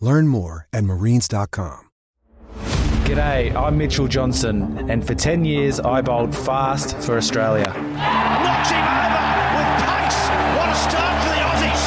[0.00, 1.80] Learn more at marines.com.
[3.04, 7.64] G'day, I'm Mitchell Johnson, and for 10 years I bowled fast for Australia.
[7.64, 9.18] Knocks him over
[9.56, 10.28] with pace.
[10.54, 11.82] What a start for the Aussies.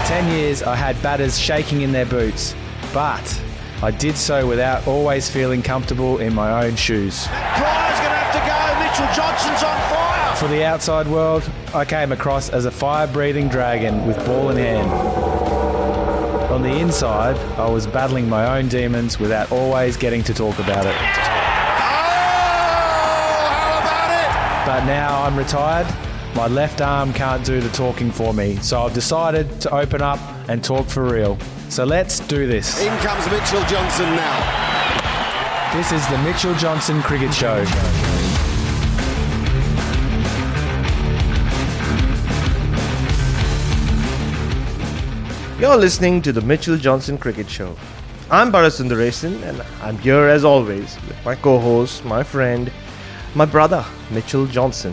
[0.00, 2.54] For 10 years I had batters shaking in their boots,
[2.94, 3.42] but
[3.82, 7.26] I did so without always feeling comfortable in my own shoes.
[7.26, 8.58] Bryer's going to have to go.
[8.82, 10.36] Mitchell Johnson's on fire.
[10.36, 14.56] For the outside world, I came across as a fire breathing dragon with ball in
[14.56, 15.31] hand.
[16.52, 20.84] On the inside, I was battling my own demons without always getting to talk about
[20.84, 20.94] it.
[24.66, 25.86] But now I'm retired.
[26.36, 30.18] My left arm can't do the talking for me, so I've decided to open up
[30.50, 31.38] and talk for real.
[31.70, 32.82] So let's do this.
[32.82, 35.72] In comes Mitchell Johnson now.
[35.74, 37.64] This is the Mitchell Johnson Cricket Show.
[45.62, 47.76] You're listening to the Mitchell Johnson Cricket Show.
[48.32, 52.72] I'm Bharat Sundaresan and I'm here as always with my co-host, my friend,
[53.36, 54.92] my brother, Mitchell Johnson.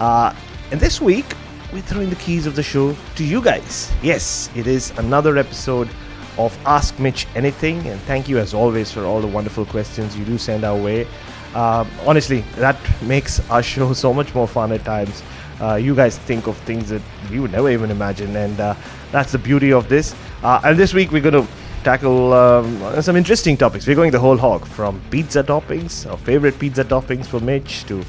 [0.00, 0.34] Uh,
[0.70, 1.24] and this week,
[1.72, 3.90] we're throwing the keys of the show to you guys.
[4.02, 5.88] Yes, it is another episode
[6.36, 10.26] of Ask Mitch Anything, and thank you as always for all the wonderful questions you
[10.26, 11.06] do send our way.
[11.54, 15.22] Uh, honestly, that makes our show so much more fun at times.
[15.62, 18.74] Uh, you guys think of things that we would never even imagine, and uh,
[19.12, 20.12] that's the beauty of this.
[20.42, 21.46] Uh, and this week we're going to
[21.84, 23.86] tackle um, some interesting topics.
[23.86, 28.04] We're going the whole hog from pizza toppings, our favorite pizza toppings for Mitch, to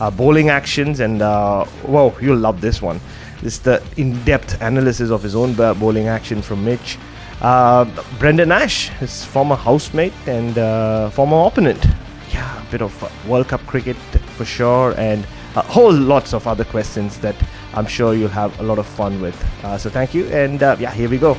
[0.00, 3.00] uh, bowling actions, and uh, whoa, you'll love this one.
[3.42, 6.96] This is the in-depth analysis of his own bowling action from Mitch.
[7.42, 7.84] Uh,
[8.18, 11.84] Brendan Nash, his former housemate and uh, former opponent.
[12.32, 13.96] Yeah, a bit of World Cup cricket
[14.36, 15.26] for sure, and
[15.56, 17.36] a whole lots of other questions that
[17.74, 19.40] I'm sure you'll have a lot of fun with.
[19.64, 21.34] Uh, so thank you, and uh, yeah, here we go.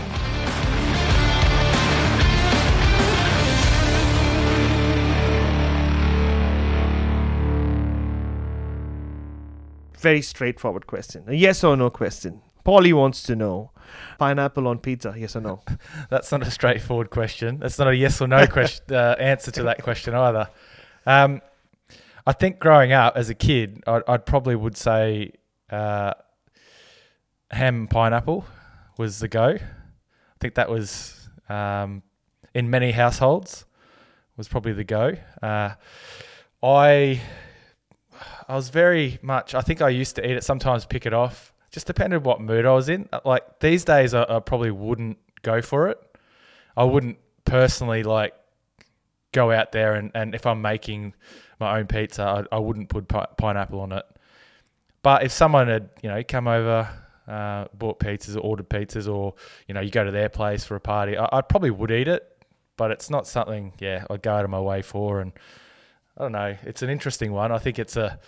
[9.97, 11.23] Very straightforward question.
[11.27, 12.41] A yes or no question.
[12.63, 13.71] Paulie wants to know
[14.17, 15.61] pineapple on pizza, yes or no?
[16.09, 17.59] That's not a straightforward question.
[17.59, 20.49] That's not a yes or no question, uh, answer to that question either.
[21.05, 21.41] Um,
[22.27, 25.31] I think growing up as a kid, I'd, I'd probably would say
[25.69, 26.13] uh,
[27.51, 28.45] ham pineapple
[28.97, 29.57] was the go.
[29.57, 32.01] I think that was um,
[32.53, 33.65] in many households
[34.37, 35.13] was probably the go.
[35.41, 35.71] Uh,
[36.63, 37.21] I
[38.47, 39.55] I was very much.
[39.55, 40.43] I think I used to eat it.
[40.43, 41.53] Sometimes pick it off.
[41.71, 43.09] Just depended what mood I was in.
[43.23, 45.99] Like these days, I, I probably wouldn't go for it.
[46.77, 48.33] I wouldn't personally like
[49.35, 51.13] go out there and, and if I'm making
[51.59, 54.05] my own pizza, I, I wouldn't put pi- pineapple on it.
[55.03, 56.89] But if someone had, you know, come over,
[57.27, 59.35] uh, bought pizzas or ordered pizzas, or
[59.67, 62.07] you know, you go to their place for a party, I, I probably would eat
[62.07, 62.23] it.
[62.77, 65.21] But it's not something, yeah, I'd go out of my way for.
[65.21, 65.31] And
[66.17, 67.51] I don't know, it's an interesting one.
[67.51, 68.19] I think it's a,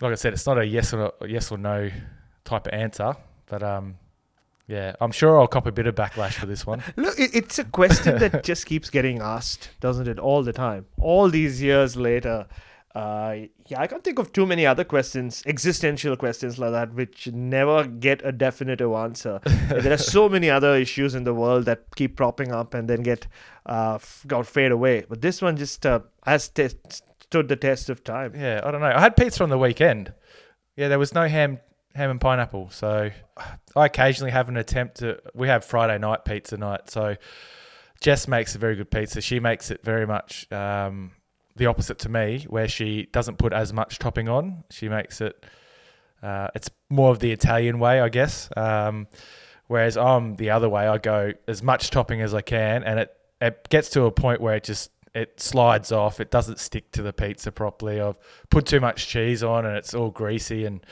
[0.00, 1.90] like I said, it's not a yes or yes or no
[2.44, 3.14] type of answer,
[3.46, 3.96] but um,
[4.66, 6.82] yeah, I'm sure I'll cop a bit of backlash for this one.
[6.96, 10.86] Look, it, it's a question that just keeps getting asked, doesn't it, all the time?
[10.98, 12.46] All these years later,
[12.96, 13.36] uh,
[13.66, 17.86] yeah, I can't think of too many other questions, existential questions like that, which never
[17.86, 19.40] get a definitive answer.
[19.68, 23.02] there are so many other issues in the world that keep propping up and then
[23.02, 23.28] get
[23.66, 25.04] uh, got fade away.
[25.08, 26.70] But this one just uh, has t-
[27.20, 28.32] stood the test of time.
[28.34, 28.86] Yeah, I don't know.
[28.86, 30.12] I had pizza on the weekend.
[30.74, 31.60] Yeah, there was no ham
[31.96, 32.70] ham and pineapple.
[32.70, 33.10] So
[33.74, 35.20] I occasionally have an attempt to.
[35.34, 36.90] We have Friday night pizza night.
[36.90, 37.16] So
[38.00, 39.20] Jess makes a very good pizza.
[39.20, 41.12] She makes it very much um,
[41.56, 44.64] the opposite to me, where she doesn't put as much topping on.
[44.70, 45.44] She makes it.
[46.22, 48.48] Uh, it's more of the Italian way, I guess.
[48.56, 49.06] Um,
[49.66, 50.86] whereas I'm the other way.
[50.86, 54.40] I go as much topping as I can, and it it gets to a point
[54.40, 56.20] where it just it slides off.
[56.20, 58.00] It doesn't stick to the pizza properly.
[58.00, 58.18] I've
[58.50, 60.84] put too much cheese on and it's all greasy and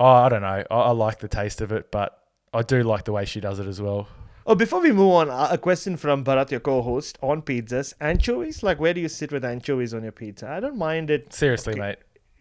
[0.00, 0.64] oh, I don't know.
[0.70, 2.18] I, I like the taste of it, but
[2.52, 4.08] I do like the way she does it as well.
[4.46, 7.94] Oh, before we move on, uh, a question from Bharat, your co-host, on pizzas.
[8.00, 10.48] Anchovies, like where do you sit with anchovies on your pizza?
[10.48, 11.32] I don't mind it.
[11.32, 11.80] Seriously, Okay.
[11.80, 11.98] mate.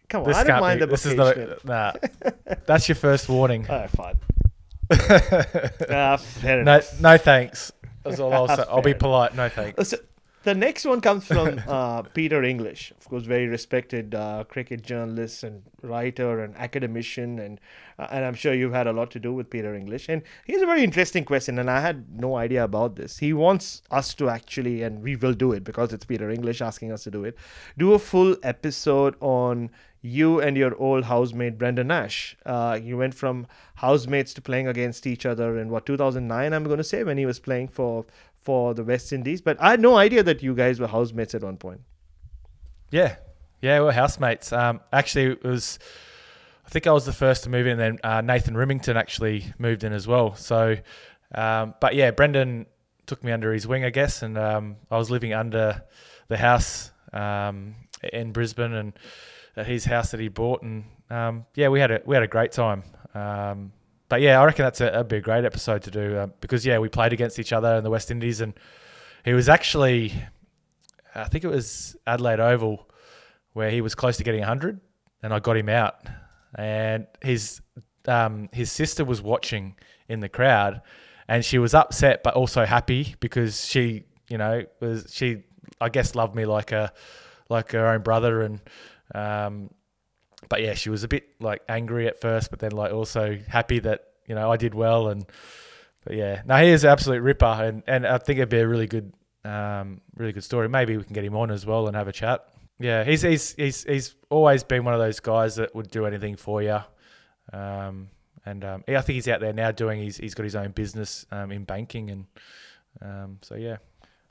[0.09, 0.85] Come on, This I don't mind be.
[0.85, 1.93] the This is the nah.
[2.67, 3.65] That's your first warning.
[3.69, 4.19] All right, fine.
[5.89, 7.71] Ah, fair No, no thanks.
[8.03, 8.63] That's all I'll say.
[8.69, 9.33] I'll be polite.
[9.35, 9.79] No thanks.
[9.79, 9.97] Uh, So
[10.43, 15.43] the next one comes from uh, Peter English, of course, very respected uh, cricket journalist
[15.43, 17.59] and writer and academician, and
[17.97, 20.09] uh, and I'm sure you've had a lot to do with Peter English.
[20.09, 23.17] And he has a very interesting question, and I had no idea about this.
[23.17, 26.91] He wants us to actually, and we will do it because it's Peter English asking
[26.91, 27.37] us to do it,
[27.77, 29.69] do a full episode on
[30.05, 32.35] you and your old housemate Brendan Nash.
[32.45, 36.77] Uh, you went from housemates to playing against each other in what 2009, I'm going
[36.77, 38.05] to say, when he was playing for
[38.35, 39.41] for the West Indies.
[39.41, 41.81] But I had no idea that you guys were housemates at one point.
[42.91, 43.15] Yeah,
[43.61, 44.51] yeah, we're housemates.
[44.51, 45.79] Um, actually, it was.
[46.65, 49.53] I think I was the first to move in, and then uh, Nathan Rimmington actually
[49.57, 50.35] moved in as well.
[50.35, 50.77] So,
[51.33, 52.65] um, but yeah, Brendan
[53.05, 55.83] took me under his wing, I guess, and um, I was living under
[56.27, 57.75] the house um,
[58.11, 58.93] in Brisbane and
[59.55, 62.27] at his house that he bought, and um, yeah, we had a we had a
[62.27, 62.83] great time.
[63.13, 63.71] Um,
[64.09, 66.65] but yeah, I reckon that's a, that'd be a great episode to do uh, because
[66.65, 68.53] yeah, we played against each other in the West Indies, and
[69.25, 70.13] he was actually,
[71.15, 72.89] I think it was Adelaide Oval,
[73.53, 74.79] where he was close to getting 100,
[75.21, 75.95] and I got him out,
[76.55, 77.61] and his
[78.07, 79.75] um, his sister was watching
[80.09, 80.81] in the crowd,
[81.27, 85.43] and she was upset but also happy because she, you know, was she
[85.79, 86.91] I guess loved me like a
[87.49, 88.59] like her own brother, and
[89.13, 89.69] um,
[90.49, 93.79] but yeah, she was a bit like angry at first, but then like also happy
[93.79, 95.25] that you know I did well, and
[96.03, 98.67] but yeah, now he is an absolute ripper, and and I think it'd be a
[98.67, 99.13] really good,
[99.45, 100.69] um, really good story.
[100.69, 102.45] Maybe we can get him on as well and have a chat.
[102.79, 106.35] Yeah, he's he's he's he's always been one of those guys that would do anything
[106.35, 106.79] for you.
[107.51, 108.09] Um,
[108.45, 110.01] and um, yeah, I think he's out there now doing.
[110.01, 112.25] He's he's got his own business um, in banking, and
[113.01, 113.77] um, so yeah.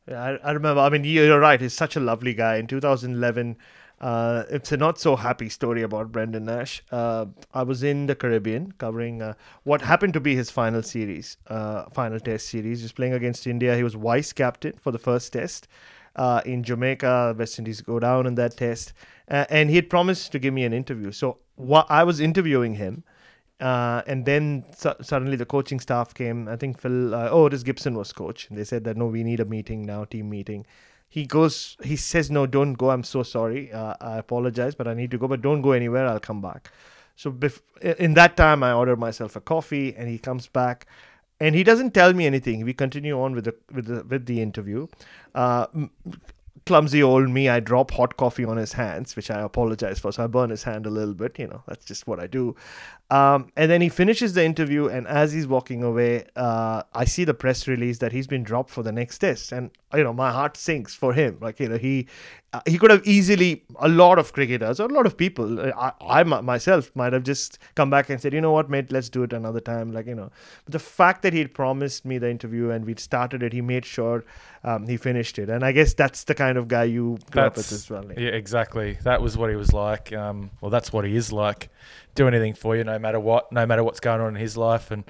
[0.08, 0.80] Yeah, I, I remember.
[0.80, 1.60] I mean, you're right.
[1.60, 2.56] He's such a lovely guy.
[2.56, 3.56] In 2011,
[4.02, 6.82] uh, it's a not so happy story about Brendan Nash.
[6.90, 11.37] Uh, I was in the Caribbean covering uh, what happened to be his final series,
[11.46, 12.81] uh, final test series.
[12.81, 13.76] He was playing against India.
[13.76, 15.69] He was vice captain for the first test.
[16.16, 18.93] Uh, in Jamaica, West Indies go down in that test.
[19.31, 21.12] Uh, and he had promised to give me an interview.
[21.12, 23.05] So wh- I was interviewing him.
[23.60, 26.48] And then su- suddenly the coaching staff came.
[26.48, 28.48] I think Phil, oh, this Gibson was coach.
[28.50, 30.66] And they said that no, we need a meeting now, team meeting.
[31.14, 32.88] He goes, he says, no, don't go.
[32.88, 33.70] I'm so sorry.
[33.70, 35.29] Uh, I apologize, but I need to go.
[35.29, 36.06] But don't go anywhere.
[36.06, 36.70] I'll come back.
[37.17, 37.61] So bef-
[37.99, 40.87] in that time, I order myself a coffee, and he comes back,
[41.38, 42.64] and he doesn't tell me anything.
[42.64, 44.87] We continue on with the with the with the interview.
[45.35, 45.67] Uh,
[46.67, 50.12] clumsy old me, I drop hot coffee on his hands, which I apologize for.
[50.12, 51.38] So I burn his hand a little bit.
[51.38, 52.56] You know, that's just what I do.
[53.11, 57.25] Um, and then he finishes the interview, and as he's walking away, uh, I see
[57.25, 60.32] the press release that he's been dropped for the next test, and you know, my
[60.32, 61.37] heart sinks for him.
[61.41, 62.09] Like you know, he
[62.66, 65.58] he could have easily a lot of cricketers or a lot of people.
[65.58, 65.72] uh,
[66.02, 69.08] I, I myself might have just come back and said, you know what, mate, let's
[69.08, 69.90] do it another time.
[69.93, 70.31] Like you know,
[70.64, 73.87] but the fact that he'd promised me the interview and we'd started it, he made
[73.87, 74.25] sure
[74.64, 77.56] um, he finished it, and I guess that's the kind of guy you grew up
[77.56, 78.05] with That's- as well.
[78.12, 78.98] Yeah, exactly.
[79.03, 80.12] That was what he was like.
[80.12, 81.70] Um, well, that's what he is like.
[82.15, 84.91] Do anything for you, no matter what, no matter what's going on in his life,
[84.91, 85.05] and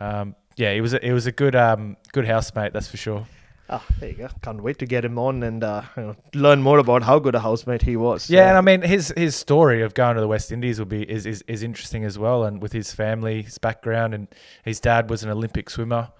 [0.00, 3.26] um, yeah, he was a, he was a good um, good housemate, that's for sure.
[3.72, 4.28] Ah, there you go.
[4.42, 7.36] Can't wait to get him on and uh, you know, learn more about how good
[7.36, 8.28] a housemate he was.
[8.28, 10.86] Yeah, Uh, and I mean his his story of going to the West Indies will
[10.86, 14.26] be is, is, is interesting as well, and with his family, his background, and
[14.64, 16.10] his dad was an Olympic swimmer,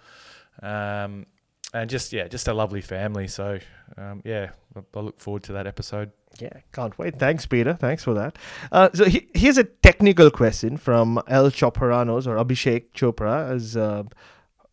[0.63, 1.27] um,
[1.75, 3.27] and just yeah, just a lovely family.
[3.27, 3.59] So
[3.97, 6.13] um, yeah, I, I look forward to that episode.
[6.39, 7.17] Yeah, can't wait.
[7.17, 7.75] Thanks, Peter.
[7.75, 8.39] Thanks for that.
[8.71, 13.51] Uh, so he, here's a technical question from El Chopranos or Abhishek Chopra.
[13.51, 14.05] As uh,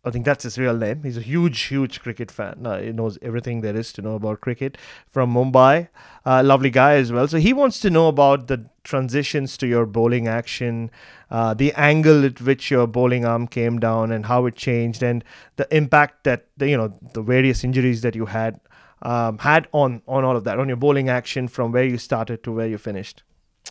[0.07, 1.03] I think that's his real name.
[1.03, 2.65] He's a huge, huge cricket fan.
[2.65, 5.89] Uh, he knows everything there is to know about cricket from Mumbai.
[6.25, 7.27] Uh, lovely guy as well.
[7.27, 10.89] So he wants to know about the transitions to your bowling action,
[11.29, 15.23] uh, the angle at which your bowling arm came down, and how it changed, and
[15.57, 18.59] the impact that the, you know the various injuries that you had
[19.01, 22.43] um, had on on all of that on your bowling action from where you started
[22.43, 23.23] to where you finished.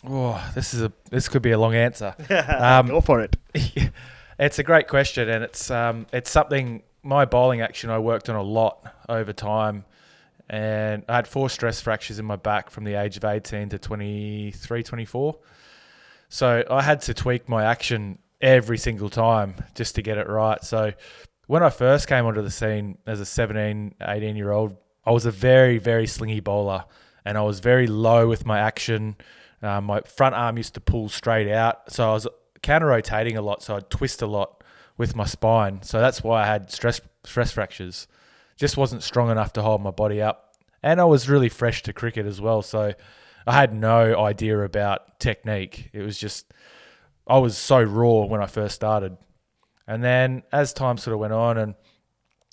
[0.05, 2.15] Oh, this is a this could be a long answer.
[2.29, 3.35] Um, Go for it.
[4.39, 8.35] it's a great question, and it's um, it's something my bowling action I worked on
[8.35, 9.85] a lot over time,
[10.49, 13.79] and I had four stress fractures in my back from the age of 18 to
[13.79, 15.39] 23, 24.
[16.29, 20.63] So I had to tweak my action every single time just to get it right.
[20.63, 20.93] So
[21.47, 25.25] when I first came onto the scene as a 17, 18 year old, I was
[25.25, 26.85] a very, very slingy bowler
[27.25, 29.15] and I was very low with my action.
[29.61, 31.91] Um, my front arm used to pull straight out.
[31.91, 32.27] So I was
[32.61, 33.63] counter rotating a lot.
[33.63, 34.63] So I'd twist a lot
[34.97, 35.81] with my spine.
[35.83, 38.07] So that's why I had stress, stress fractures.
[38.55, 40.55] Just wasn't strong enough to hold my body up.
[40.81, 42.61] And I was really fresh to cricket as well.
[42.61, 42.93] So
[43.45, 45.89] I had no idea about technique.
[45.93, 46.53] It was just,
[47.27, 49.17] I was so raw when I first started.
[49.87, 51.75] And then as time sort of went on and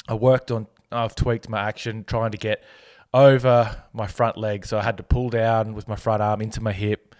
[0.08, 2.62] I worked on, I've tweaked my action, trying to get
[3.12, 4.66] over my front leg.
[4.66, 7.14] So I had to pull down with my front arm into my hip,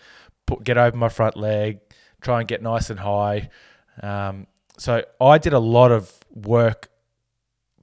[0.47, 1.81] put, get over my front leg,
[2.25, 3.51] try and get nice and high.
[4.03, 6.91] Um, so I did a lot of work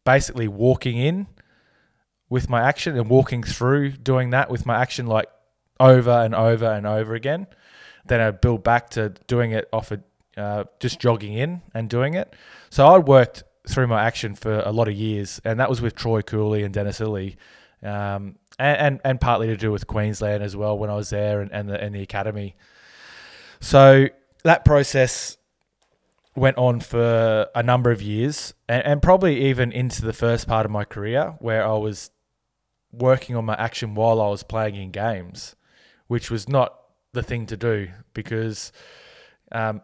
[0.03, 1.27] basically walking in
[2.29, 5.27] with my action and walking through doing that with my action like
[5.79, 7.47] over and over and over again.
[8.05, 10.01] Then I'd build back to doing it off of
[10.35, 12.33] uh, just jogging in and doing it.
[12.69, 15.95] So I worked through my action for a lot of years, and that was with
[15.95, 17.35] Troy Cooley and Dennis Lillee,
[17.83, 21.41] um, and, and, and partly to do with Queensland as well when I was there
[21.41, 22.55] and, and the and the academy.
[23.59, 24.07] So
[24.43, 25.37] that process
[26.35, 30.65] went on for a number of years, and, and probably even into the first part
[30.65, 32.11] of my career where I was
[32.91, 35.55] working on my action while I was playing in games,
[36.07, 36.77] which was not
[37.13, 38.71] the thing to do because
[39.51, 39.81] um,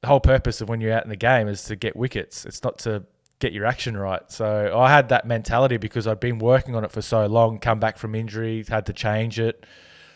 [0.00, 2.44] the whole purpose of when you're out in the game is to get wickets.
[2.44, 3.04] It's not to
[3.38, 4.22] get your action right.
[4.30, 7.80] So I had that mentality because I'd been working on it for so long, come
[7.80, 9.64] back from injury, had to change it.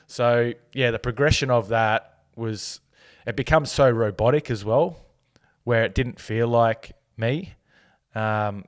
[0.06, 2.80] So yeah, the progression of that was
[3.28, 4.96] it becomes so robotic as well,
[5.64, 7.56] where it didn't feel like me.
[8.14, 8.64] Um,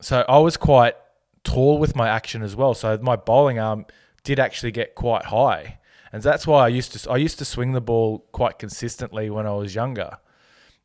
[0.00, 0.94] so I was quite
[1.42, 2.72] tall with my action as well.
[2.72, 3.86] So my bowling arm
[4.22, 5.80] did actually get quite high,
[6.12, 9.44] and that's why I used to I used to swing the ball quite consistently when
[9.44, 10.18] I was younger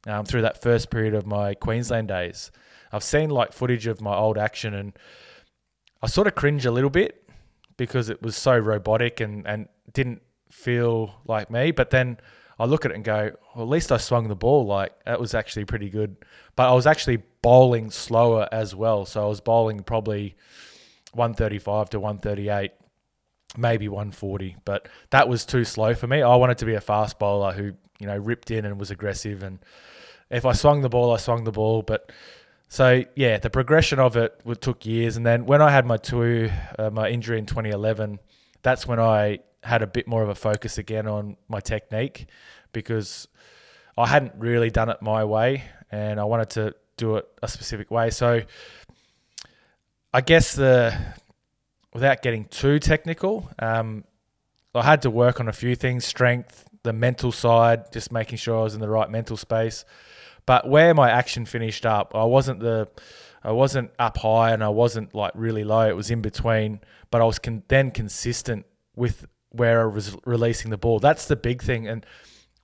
[0.07, 2.51] um, through that first period of my Queensland days.
[2.91, 4.97] I've seen like footage of my old action and
[6.01, 7.29] I sort of cringe a little bit
[7.77, 11.69] because it was so robotic and, and didn't feel like me.
[11.71, 12.17] But then
[12.57, 14.65] I look at it and go, well, at least I swung the ball.
[14.65, 16.17] Like that was actually pretty good.
[16.55, 19.05] But I was actually bowling slower as well.
[19.05, 20.35] So I was bowling probably
[21.13, 22.71] 135 to 138
[23.57, 26.21] maybe 140, but that was too slow for me.
[26.21, 29.43] I wanted to be a fast bowler who, you know, ripped in and was aggressive
[29.43, 29.59] and
[30.29, 31.81] if I swung the ball, I swung the ball.
[31.81, 32.11] But
[32.67, 36.49] so yeah, the progression of it took years, and then when I had my two,
[36.77, 38.19] uh, my injury in 2011,
[38.61, 42.27] that's when I had a bit more of a focus again on my technique
[42.71, 43.27] because
[43.97, 47.91] I hadn't really done it my way, and I wanted to do it a specific
[47.91, 48.09] way.
[48.09, 48.41] So
[50.13, 50.95] I guess the
[51.93, 54.03] without getting too technical, um,
[54.73, 58.59] I had to work on a few things: strength, the mental side, just making sure
[58.59, 59.83] I was in the right mental space.
[60.45, 62.87] But where my action finished up, I wasn't the
[63.43, 65.87] I wasn't up high and I wasn't like really low.
[65.87, 66.81] It was in between,
[67.11, 70.99] but I was con- then consistent with where I was releasing the ball.
[70.99, 71.87] That's the big thing.
[71.87, 72.05] And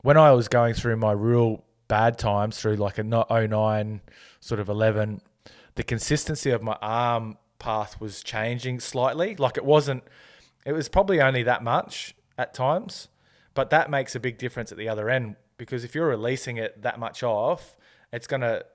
[0.01, 4.01] when I was going through my real bad times through like a 09
[4.39, 5.21] sort of 11,
[5.75, 9.35] the consistency of my arm path was changing slightly.
[9.35, 10.03] Like it wasn't,
[10.65, 13.07] it was probably only that much at times,
[13.53, 16.81] but that makes a big difference at the other end because if you're releasing it
[16.81, 17.77] that much off,
[18.11, 18.65] it's going to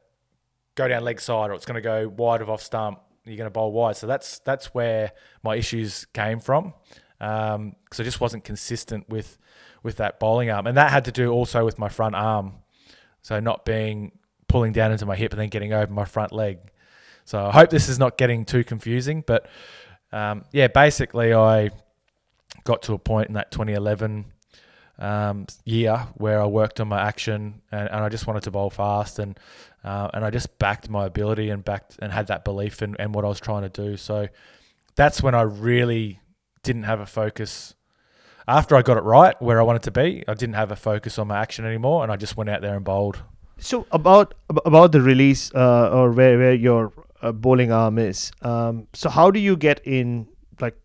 [0.75, 3.01] go down leg side or it's going to go wide of off stump.
[3.25, 3.97] You're going to bowl wide.
[3.97, 5.11] So that's that's where
[5.43, 6.75] my issues came from
[7.19, 9.39] because um, I just wasn't consistent with
[9.83, 12.55] with that bowling arm, and that had to do also with my front arm.
[13.23, 14.13] So not being
[14.49, 16.59] pulling down into my hip and then getting over my front leg.
[17.25, 19.49] So I hope this is not getting too confusing, but
[20.13, 21.71] um, yeah, basically I
[22.65, 24.27] got to a point in that 2011
[24.99, 28.71] um, year where I worked on my action and, and I just wanted to bowl
[28.71, 29.39] fast and
[29.85, 33.13] uh, and I just backed my ability and backed and had that belief in, in
[33.13, 33.97] what I was trying to do.
[33.97, 34.29] So
[34.97, 36.19] that's when I really
[36.67, 37.75] didn't have a focus.
[38.49, 41.19] After I got it right where I wanted to be, I didn't have a focus
[41.19, 43.17] on my action anymore, and I just went out there and bowled.
[43.59, 46.93] So about about the release uh, or where where your
[47.23, 48.31] uh, bowling arm is.
[48.43, 50.29] Um, so how do you get in
[50.61, 50.77] Like,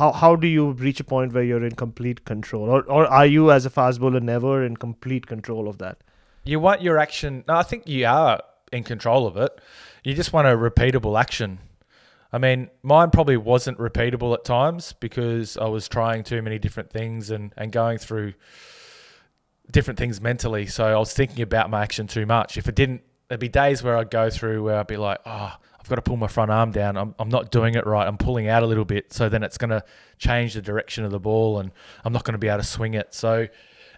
[0.00, 3.26] how how do you reach a point where you're in complete control, or or are
[3.26, 5.96] you as a fast bowler never in complete control of that?
[6.44, 7.44] You want your action.
[7.48, 8.40] No, I think you are
[8.72, 9.52] in control of it.
[10.04, 11.58] You just want a repeatable action.
[12.34, 16.90] I mean, mine probably wasn't repeatable at times because I was trying too many different
[16.90, 18.34] things and, and going through
[19.70, 20.66] different things mentally.
[20.66, 22.56] So I was thinking about my action too much.
[22.56, 25.52] If it didn't, there'd be days where I'd go through where I'd be like, oh,
[25.78, 26.96] I've got to pull my front arm down.
[26.96, 28.04] I'm, I'm not doing it right.
[28.04, 29.12] I'm pulling out a little bit.
[29.12, 29.84] So then it's going to
[30.18, 31.70] change the direction of the ball and
[32.04, 33.14] I'm not going to be able to swing it.
[33.14, 33.46] So,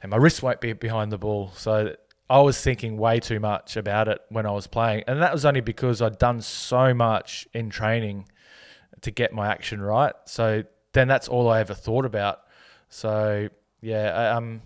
[0.03, 1.53] and my wrist won't be behind the ball.
[1.57, 1.97] So
[2.29, 5.45] I was thinking way too much about it when I was playing, and that was
[5.45, 8.29] only because I'd done so much in training
[9.03, 10.15] to get my action right.
[10.25, 12.41] So then that's all I ever thought about.
[12.89, 13.49] So
[13.81, 14.63] yeah, um,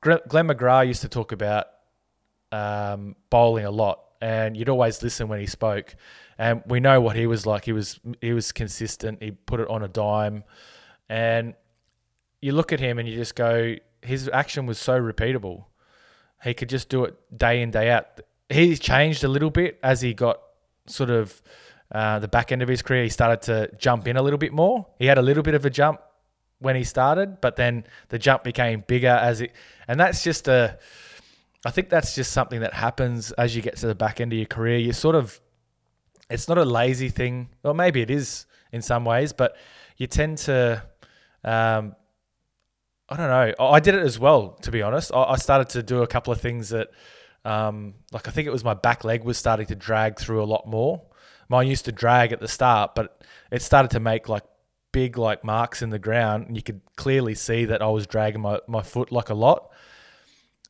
[0.00, 1.66] Glenn McGrath used to talk about
[2.52, 5.96] um, bowling a lot, and you'd always listen when he spoke.
[6.38, 7.64] And we know what he was like.
[7.64, 9.22] He was he was consistent.
[9.22, 10.44] He put it on a dime,
[11.08, 11.54] and
[12.40, 15.64] you look at him and you just go, his action was so repeatable.
[16.42, 18.20] He could just do it day in day out.
[18.48, 20.40] He's changed a little bit as he got
[20.86, 21.40] sort of
[21.92, 23.04] uh, the back end of his career.
[23.04, 24.86] He started to jump in a little bit more.
[24.98, 26.00] He had a little bit of a jump
[26.58, 29.52] when he started, but then the jump became bigger as it,
[29.88, 30.78] and that's just a.
[31.66, 34.38] I think that's just something that happens as you get to the back end of
[34.38, 34.76] your career.
[34.76, 35.40] You sort of,
[36.28, 39.56] it's not a lazy thing, or maybe it is in some ways, but
[39.96, 40.82] you tend to
[41.42, 41.96] um,
[43.08, 43.64] I don't know.
[43.64, 45.12] I did it as well, to be honest.
[45.14, 46.90] I started to do a couple of things that,
[47.44, 50.46] um, like I think it was my back leg was starting to drag through a
[50.46, 51.02] lot more.
[51.48, 54.44] Mine used to drag at the start, but it started to make like
[54.92, 58.40] big like marks in the ground, and you could clearly see that I was dragging
[58.40, 59.70] my, my foot like a lot.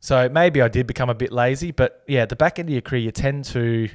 [0.00, 2.82] So maybe I did become a bit lazy, but yeah, the back end of your
[2.82, 3.88] career, you tend to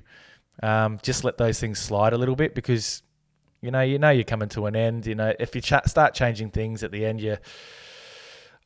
[0.63, 3.03] um, just let those things slide a little bit because
[3.61, 5.05] you know you know you're coming to an end.
[5.05, 7.37] You know if you ch- start changing things at the end, you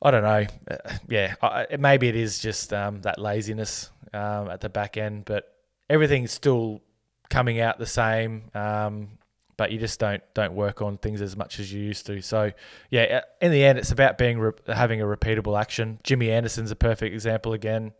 [0.03, 0.45] I don't know.
[0.69, 5.23] Uh, yeah, I, maybe it is just um, that laziness um, at the back end,
[5.25, 5.55] but
[5.89, 6.81] everything's still
[7.29, 8.51] coming out the same.
[8.53, 9.17] Um,
[9.55, 12.21] but you just don't don't work on things as much as you used to.
[12.21, 12.51] So
[12.89, 15.99] yeah, uh, in the end, it's about being re- having a repeatable action.
[16.03, 17.93] Jimmy Anderson's a perfect example again.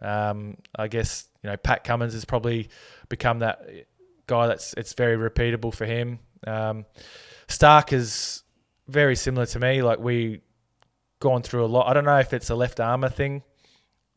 [0.00, 2.68] Um, I guess you know Pat Cummins has probably
[3.08, 3.68] become that
[4.26, 6.18] guy that's it's very repeatable for him.
[6.46, 6.86] Um,
[7.48, 8.42] Starc is
[8.88, 9.82] very similar to me.
[9.82, 10.40] Like we
[11.24, 11.88] gone through a lot.
[11.88, 13.42] I don't know if it's a left armor thing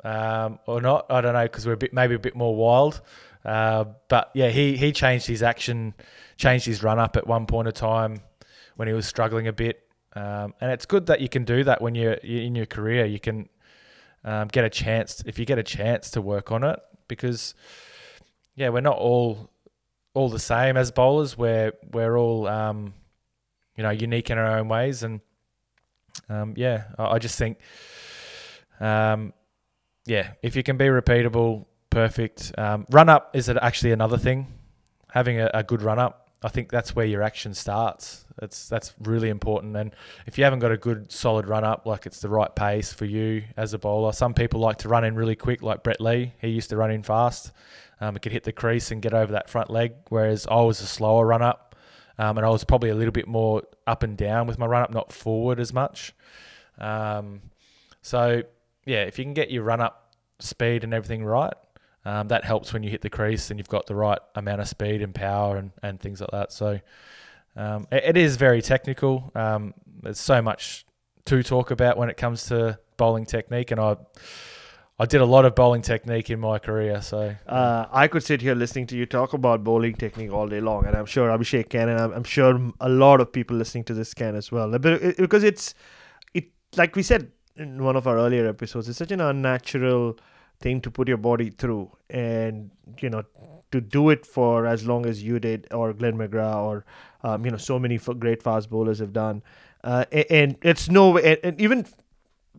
[0.03, 1.05] um, or not.
[1.09, 2.99] I don't know because we're a bit maybe a bit more wild.
[3.45, 5.93] Uh, but yeah, he he changed his action,
[6.35, 8.19] changed his run up at one point of time
[8.75, 9.87] when he was struggling a bit.
[10.17, 13.05] Um, and it's good that you can do that when you're, in your career.
[13.05, 13.47] You can
[14.25, 17.55] um, get a chance if you get a chance to work on it because
[18.55, 19.49] yeah, we're not all
[20.13, 21.37] all the same as bowlers.
[21.37, 22.93] We're we're all um,
[23.77, 25.21] you know unique in our own ways and
[26.29, 27.57] um, yeah, I, I, just think,
[28.79, 29.33] um,
[30.05, 32.51] yeah, if you can be repeatable, perfect.
[32.57, 34.47] Um, run up is actually another thing.
[35.11, 38.25] Having a, a good run up, I think that's where your action starts.
[38.37, 39.75] That's that's really important.
[39.75, 39.95] And
[40.27, 43.05] if you haven't got a good solid run up, like it's the right pace for
[43.05, 44.11] you as a bowler.
[44.11, 46.33] Some people like to run in really quick, like Brett Lee.
[46.39, 47.51] He used to run in fast.
[47.99, 49.93] Um, he could hit the crease and get over that front leg.
[50.09, 51.66] Whereas I was a slower run up.
[52.19, 54.83] Um, and I was probably a little bit more up and down with my run
[54.83, 56.13] up, not forward as much.
[56.79, 57.41] Um,
[58.01, 58.43] so
[58.85, 61.53] yeah, if you can get your run up speed and everything right,
[62.05, 64.67] um, that helps when you hit the crease and you've got the right amount of
[64.67, 66.53] speed and power and, and things like that.
[66.53, 66.79] So
[67.55, 69.31] um, it, it is very technical.
[69.35, 70.85] Um, there's so much
[71.25, 73.97] to talk about when it comes to bowling technique, and I
[74.99, 78.41] I did a lot of bowling technique in my career, so uh, I could sit
[78.41, 81.69] here listening to you talk about bowling technique all day long, and I'm sure Abhishek
[81.69, 84.75] can, and I'm, I'm sure a lot of people listening to this can as well,
[84.79, 85.75] because it's
[86.33, 90.17] it like we said in one of our earlier episodes, it's such an unnatural
[90.59, 93.23] thing to put your body through, and you know
[93.71, 96.85] to do it for as long as you did, or Glenn McGrath, or
[97.21, 99.43] um, you know so many great fast bowlers have done,
[99.83, 101.85] uh, and, and, it's no, and, and even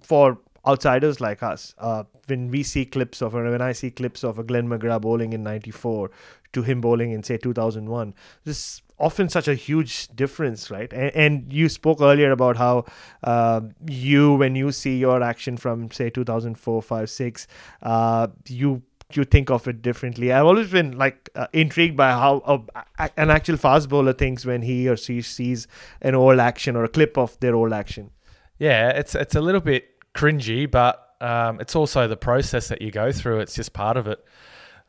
[0.00, 4.24] for outsiders like us, uh, when we see clips of, or when I see clips
[4.24, 6.10] of a Glenn McGrath bowling in '94
[6.52, 10.92] to him bowling in say 2001, this often such a huge difference, right?
[10.92, 12.84] And, and you spoke earlier about how
[13.22, 17.46] uh, you, when you see your action from say 2004, 5, 6,
[17.82, 18.82] uh, you
[19.14, 20.32] you think of it differently.
[20.32, 24.60] I've always been like uh, intrigued by how uh, an actual fast bowler thinks when
[24.60, 25.66] he or she sees
[26.02, 28.10] an old action or a clip of their old action.
[28.58, 32.90] Yeah, it's it's a little bit cringy, but um, it's also the process that you
[32.90, 33.40] go through.
[33.40, 34.24] It's just part of it.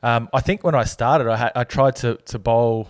[0.02, 2.90] Um, I think when I started, I, had, I tried to, to bowl,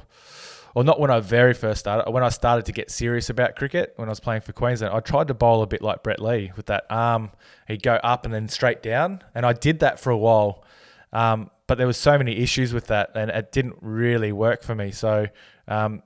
[0.74, 3.94] or not when I very first started, when I started to get serious about cricket,
[3.98, 6.52] when I was playing for Queensland, I tried to bowl a bit like Brett Lee
[6.56, 7.32] with that arm.
[7.68, 9.22] He'd go up and then straight down.
[9.36, 10.64] And I did that for a while.
[11.12, 14.76] Um, but there was so many issues with that and it didn't really work for
[14.76, 14.92] me.
[14.92, 15.28] So
[15.68, 16.04] um,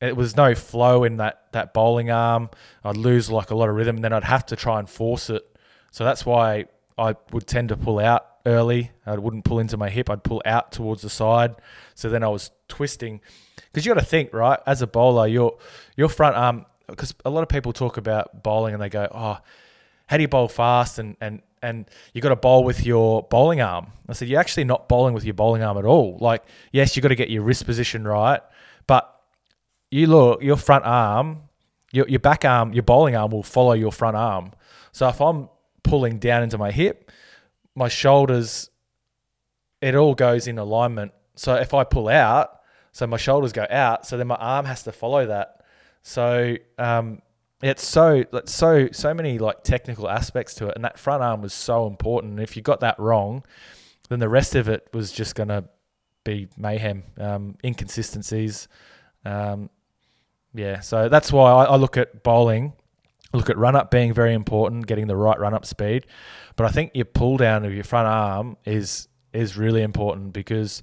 [0.00, 2.50] it was no flow in that, that bowling arm.
[2.84, 5.30] I'd lose like a lot of rhythm and then I'd have to try and force
[5.30, 5.47] it
[5.90, 8.90] so that's why I would tend to pull out early.
[9.06, 10.10] I wouldn't pull into my hip.
[10.10, 11.56] I'd pull out towards the side.
[11.94, 13.20] So then I was twisting.
[13.56, 14.58] Because you got to think, right?
[14.66, 15.58] As a bowler, your
[15.96, 16.66] your front arm.
[16.86, 19.38] Because a lot of people talk about bowling and they go, "Oh,
[20.06, 23.60] how do you bowl fast?" And and and you got to bowl with your bowling
[23.60, 23.88] arm.
[24.08, 26.16] I said, you're actually not bowling with your bowling arm at all.
[26.20, 28.40] Like, yes, you got to get your wrist position right,
[28.86, 29.12] but
[29.90, 31.42] you look your front arm,
[31.92, 34.52] your your back arm, your bowling arm will follow your front arm.
[34.92, 35.48] So if I'm
[35.88, 37.10] pulling down into my hip,
[37.74, 38.70] my shoulders,
[39.80, 41.12] it all goes in alignment.
[41.36, 42.60] So if I pull out,
[42.92, 45.62] so my shoulders go out, so then my arm has to follow that.
[46.02, 47.22] So um,
[47.62, 51.42] it's so it's so so many like technical aspects to it, and that front arm
[51.42, 52.32] was so important.
[52.32, 53.44] And if you got that wrong,
[54.08, 55.64] then the rest of it was just gonna
[56.24, 58.68] be mayhem, um, inconsistencies.
[59.24, 59.70] Um,
[60.54, 62.72] yeah, so that's why I, I look at bowling.
[63.32, 66.06] Look at run up being very important, getting the right run up speed,
[66.56, 70.82] but I think your pull down of your front arm is is really important because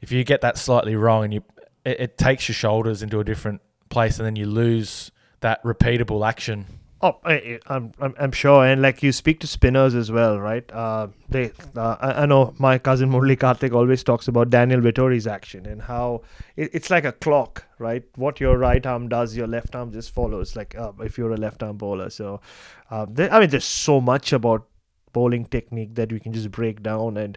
[0.00, 1.44] if you get that slightly wrong and you
[1.84, 6.26] it, it takes your shoulders into a different place and then you lose that repeatable
[6.26, 6.66] action.
[7.04, 10.70] Oh, I, I'm, I'm, I'm sure, and like you speak to spinners as well, right?
[10.70, 15.26] Uh, they, uh, I, I know my cousin Murali Kartik always talks about Daniel Vettori's
[15.26, 16.22] action and how
[16.54, 18.04] it, it's like a clock, right?
[18.14, 20.54] What your right arm does, your left arm just follows.
[20.54, 22.40] Like uh, if you're a left arm bowler, so
[22.88, 24.68] um, there, I mean, there's so much about
[25.12, 27.36] bowling technique that we can just break down, and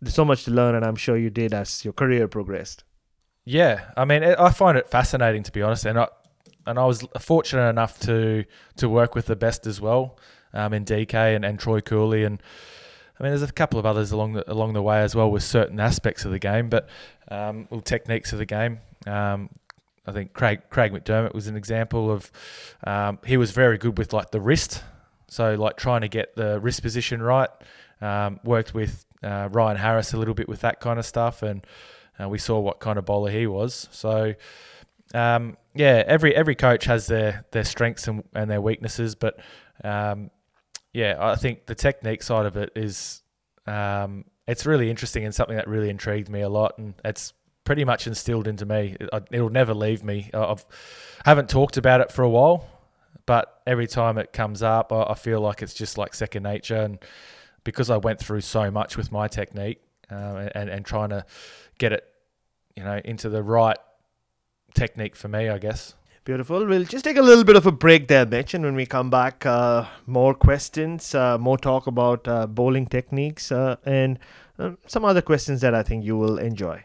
[0.00, 2.84] there's so much to learn, and I'm sure you did as your career progressed.
[3.44, 6.06] Yeah, I mean, I find it fascinating to be honest, and I
[6.66, 8.44] and I was fortunate enough to
[8.76, 10.18] to work with the best as well,
[10.52, 12.42] um, in DK and, and Troy Cooley, and
[13.18, 15.42] I mean, there's a couple of others along the along the way as well with
[15.42, 16.88] certain aspects of the game, but
[17.28, 18.80] um, well, techniques of the game.
[19.06, 19.50] Um,
[20.06, 22.32] I think Craig Craig McDermott was an example of
[22.84, 24.82] um, he was very good with like the wrist,
[25.28, 27.50] so like trying to get the wrist position right.
[28.00, 31.64] Um, worked with uh, Ryan Harris a little bit with that kind of stuff, and
[32.20, 33.88] uh, we saw what kind of bowler he was.
[33.92, 34.34] So
[35.14, 39.38] um, yeah, every every coach has their their strengths and, and their weaknesses, but
[39.84, 40.30] um,
[40.92, 43.22] yeah, I think the technique side of it is
[43.66, 47.32] um, it's really interesting and something that really intrigued me a lot, and it's
[47.64, 48.96] pretty much instilled into me.
[49.00, 50.30] It, it'll never leave me.
[50.34, 50.64] I've
[51.24, 52.68] haven't talked about it for a while,
[53.26, 56.76] but every time it comes up, I, I feel like it's just like second nature,
[56.76, 56.98] and
[57.64, 61.24] because I went through so much with my technique uh, and and trying to
[61.78, 62.04] get it,
[62.76, 63.78] you know, into the right
[64.74, 65.94] technique for me, I guess.
[66.24, 66.64] Beautiful.
[66.64, 69.10] We'll just take a little bit of a break there, Mitch, and when we come
[69.10, 74.20] back, uh, more questions, uh, more talk about uh, bowling techniques, uh, and
[74.56, 76.84] uh, some other questions that I think you will enjoy.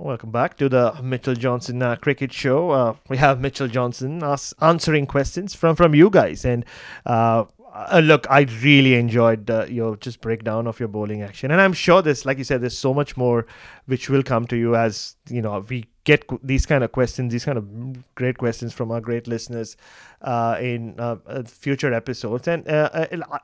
[0.00, 2.70] Welcome back to the Mitchell Johnson uh, Cricket Show.
[2.70, 6.64] Uh, we have Mitchell Johnson us answering questions from from you guys, and
[7.04, 11.60] uh, uh, look, I really enjoyed uh, your just breakdown of your bowling action, and
[11.60, 13.46] I'm sure this, like you said, there's so much more
[13.84, 17.44] which will come to you as you know we get these kind of questions, these
[17.44, 19.76] kind of great questions from our great listeners
[20.22, 20.96] uh, in
[21.44, 22.48] future episodes.
[22.48, 22.64] And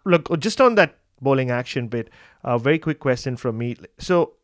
[0.07, 2.09] look, just on that bowling action bit,
[2.45, 3.77] a very quick question from me.
[3.99, 4.36] So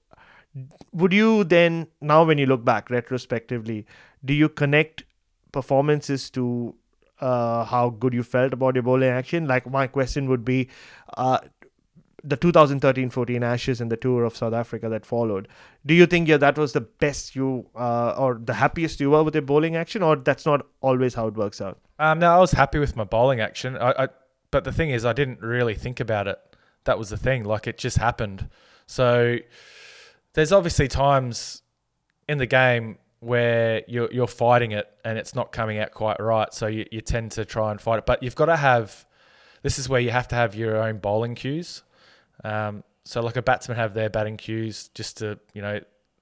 [0.92, 3.86] would you then now when you look back retrospectively
[4.24, 5.04] do you connect
[5.52, 6.74] performances to
[7.20, 10.68] uh, how good you felt about your bowling action like my question would be
[11.16, 11.38] uh,
[12.24, 15.48] the 2013-14 ashes and the tour of south africa that followed
[15.86, 19.22] do you think yeah that was the best you uh, or the happiest you were
[19.22, 22.38] with your bowling action or that's not always how it works out Um, no, I
[22.38, 23.76] was happy with my bowling action.
[23.76, 24.08] I, I,
[24.50, 26.38] but the thing is, I didn't really think about it.
[26.82, 27.44] That was the thing.
[27.44, 28.48] Like it just happened.
[28.86, 29.36] So
[30.34, 31.62] there's obviously times
[32.28, 36.52] in the game where you're you're fighting it and it's not coming out quite right.
[36.52, 38.06] So you, you tend to try and fight it.
[38.06, 39.06] But you've got to have.
[39.62, 41.84] This is where you have to have your own bowling cues.
[42.42, 45.80] Um, so like a batsman have their batting cues just to you know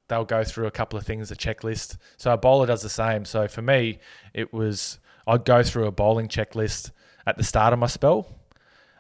[0.09, 1.96] they'll go through a couple of things, a checklist.
[2.18, 3.25] So a bowler does the same.
[3.25, 3.99] So for me,
[4.35, 6.90] it was I'd go through a bowling checklist
[7.27, 8.37] at the start of my spell,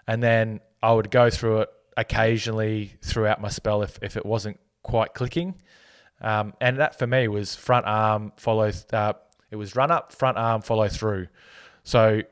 [0.06, 4.58] and then I would go through it occasionally throughout my spell if, if it wasn't
[4.82, 5.54] quite clicking.
[6.20, 8.70] Um, and that for me was front arm follow.
[8.92, 9.14] Uh,
[9.50, 11.28] it was run up, front arm follow through.
[11.82, 12.22] So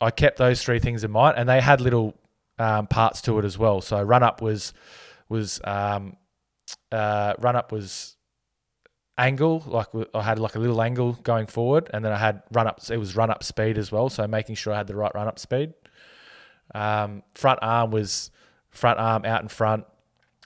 [0.00, 2.14] I kept those three things in mind, and they had little
[2.58, 3.80] um, parts to it as well.
[3.80, 4.72] So run up was
[5.28, 6.16] was um,
[6.90, 8.16] uh, run up was
[9.18, 12.66] angle like I had like a little angle going forward, and then I had run
[12.66, 12.80] up.
[12.90, 15.28] It was run up speed as well, so making sure I had the right run
[15.28, 15.72] up speed.
[16.74, 18.30] Um, front arm was
[18.70, 19.84] front arm out in front,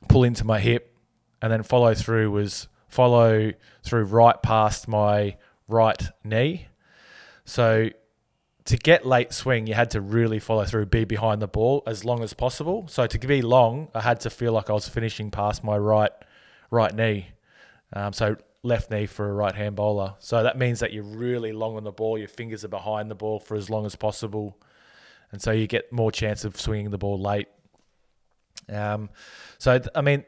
[0.09, 0.95] pull into my hip,
[1.43, 5.37] and then follow through was follow through right past my
[5.69, 6.67] right knee.
[7.45, 7.91] So
[8.67, 12.05] to get late swing, you had to really follow through, be behind the ball as
[12.05, 12.87] long as possible.
[12.89, 16.13] So to be long, I had to feel like I was finishing past my right
[16.71, 17.29] right knee.
[17.93, 20.15] Um, so left knee for a right hand bowler.
[20.19, 22.19] So that means that you're really long on the ball.
[22.19, 24.59] Your fingers are behind the ball for as long as possible,
[25.33, 27.49] and so you get more chance of swinging the ball late.
[28.69, 29.11] Um,
[29.59, 30.25] so th- I mean,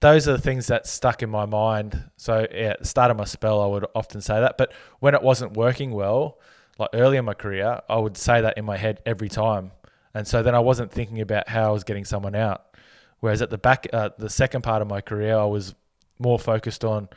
[0.00, 2.10] those are the things that stuck in my mind.
[2.16, 5.14] So yeah, at the start of my spell, I would often say that, but when
[5.14, 6.38] it wasn't working well,
[6.78, 9.72] like early in my career, I would say that in my head every time,
[10.12, 12.76] and so then I wasn't thinking about how I was getting someone out.
[13.20, 15.74] Whereas at the back, uh, the second part of my career, I was
[16.18, 17.08] more focused on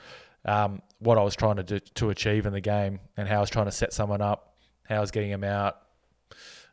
[0.45, 3.41] um, what I was trying to do to achieve in the game and how I
[3.41, 4.55] was trying to set someone up,
[4.87, 5.77] how I was getting them out,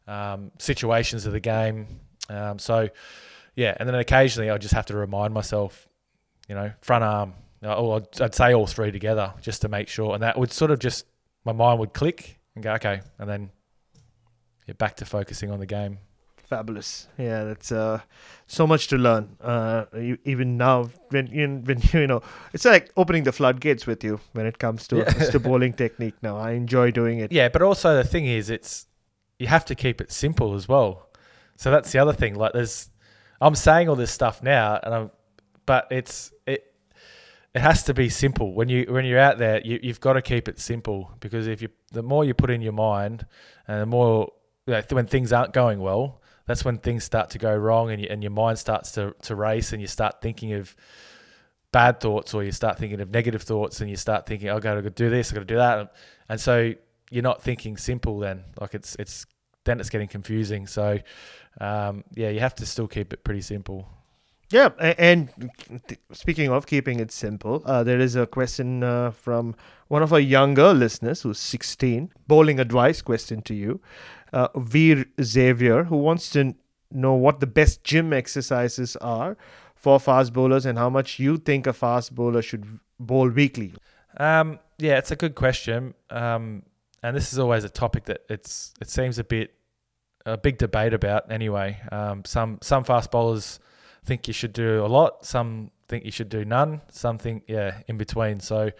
[0.06, 1.86] um, situations of the game.
[2.28, 2.88] Um, so,
[3.56, 5.88] yeah, and then occasionally I just have to remind myself,
[6.48, 10.14] you know, front arm, or I'd, I'd say all three together just to make sure,
[10.14, 11.06] and that would sort of just
[11.44, 13.50] my mind would click and go okay, and then
[14.66, 15.98] yeah, back to focusing on the game.
[16.36, 17.08] Fabulous.
[17.18, 18.00] Yeah, that's uh,
[18.46, 19.36] so much to learn.
[19.40, 24.04] Uh, you, even now, when you, when you know, it's like opening the floodgates with
[24.04, 25.04] you when it comes to Yeah.
[25.30, 26.14] to bowling technique.
[26.22, 27.32] Now, I enjoy doing it.
[27.32, 28.86] Yeah, but also the thing is, it's
[29.38, 31.08] you have to keep it simple as well.
[31.56, 32.34] So that's the other thing.
[32.34, 32.90] Like, there's,
[33.40, 35.10] I'm saying all this stuff now, and I'm,
[35.66, 36.30] but it's
[37.54, 39.60] it, has to be simple when you when you're out there.
[39.64, 42.62] You you've got to keep it simple because if you the more you put in
[42.62, 43.26] your mind,
[43.66, 44.32] and the more
[44.66, 48.02] you know, when things aren't going well, that's when things start to go wrong, and
[48.02, 50.74] you, and your mind starts to to race, and you start thinking of
[51.72, 54.74] bad thoughts, or you start thinking of negative thoughts, and you start thinking, i've got
[54.74, 55.94] to do this, i've got to do that,"
[56.28, 56.72] and so
[57.10, 58.18] you're not thinking simple.
[58.18, 59.26] Then, like it's it's
[59.64, 60.66] then it's getting confusing.
[60.66, 60.98] So,
[61.60, 63.88] um, yeah, you have to still keep it pretty simple.
[64.54, 65.30] Yeah, and
[66.12, 69.56] speaking of keeping it simple, uh, there is a question uh, from
[69.88, 72.12] one of our younger listeners who's 16.
[72.28, 73.80] Bowling advice question to you.
[74.32, 76.54] Uh, Veer Xavier, who wants to
[76.92, 79.36] know what the best gym exercises are
[79.74, 83.74] for fast bowlers and how much you think a fast bowler should bowl weekly.
[84.18, 86.62] Um, yeah, it's a good question, um,
[87.02, 89.52] and this is always a topic that it's it seems a bit
[90.24, 91.32] a big debate about.
[91.32, 93.58] Anyway, um, some some fast bowlers
[94.04, 97.80] think you should do a lot, some think you should do none, some think yeah
[97.88, 98.40] in between.
[98.40, 98.70] So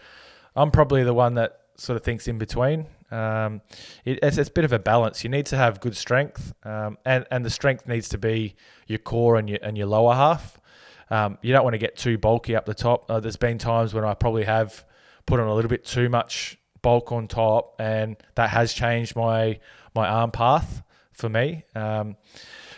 [0.55, 2.87] I'm probably the one that sort of thinks in between.
[3.11, 3.61] Um,
[4.03, 5.23] it, it's, it's a bit of a balance.
[5.23, 8.55] You need to have good strength, um, and and the strength needs to be
[8.87, 10.59] your core and your and your lower half.
[11.09, 13.09] Um, you don't want to get too bulky up the top.
[13.09, 14.83] Uh, there's been times when I probably have
[15.25, 19.59] put on a little bit too much bulk on top, and that has changed my
[19.93, 20.83] my arm path
[21.13, 21.63] for me.
[21.75, 22.17] Um,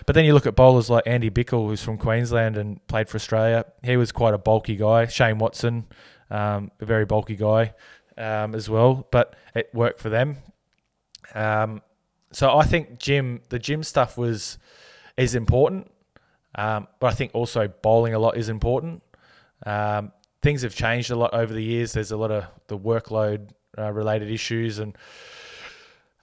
[0.07, 3.17] but then you look at bowlers like Andy Bichel, who's from Queensland and played for
[3.17, 3.65] Australia.
[3.83, 5.05] He was quite a bulky guy.
[5.05, 5.85] Shane Watson,
[6.31, 7.73] um, a very bulky guy
[8.17, 10.37] um, as well, but it worked for them.
[11.35, 11.81] Um,
[12.31, 14.57] so I think gym, the gym stuff was
[15.17, 15.91] is important,
[16.55, 19.03] um, but I think also bowling a lot is important.
[19.65, 21.91] Um, things have changed a lot over the years.
[21.91, 24.97] There's a lot of the workload uh, related issues, and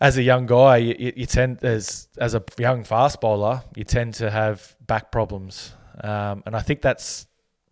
[0.05, 4.13] as a young guy, you, you- tend as as a young fast bowler, you tend
[4.15, 7.27] to have back problems, um, and I think that's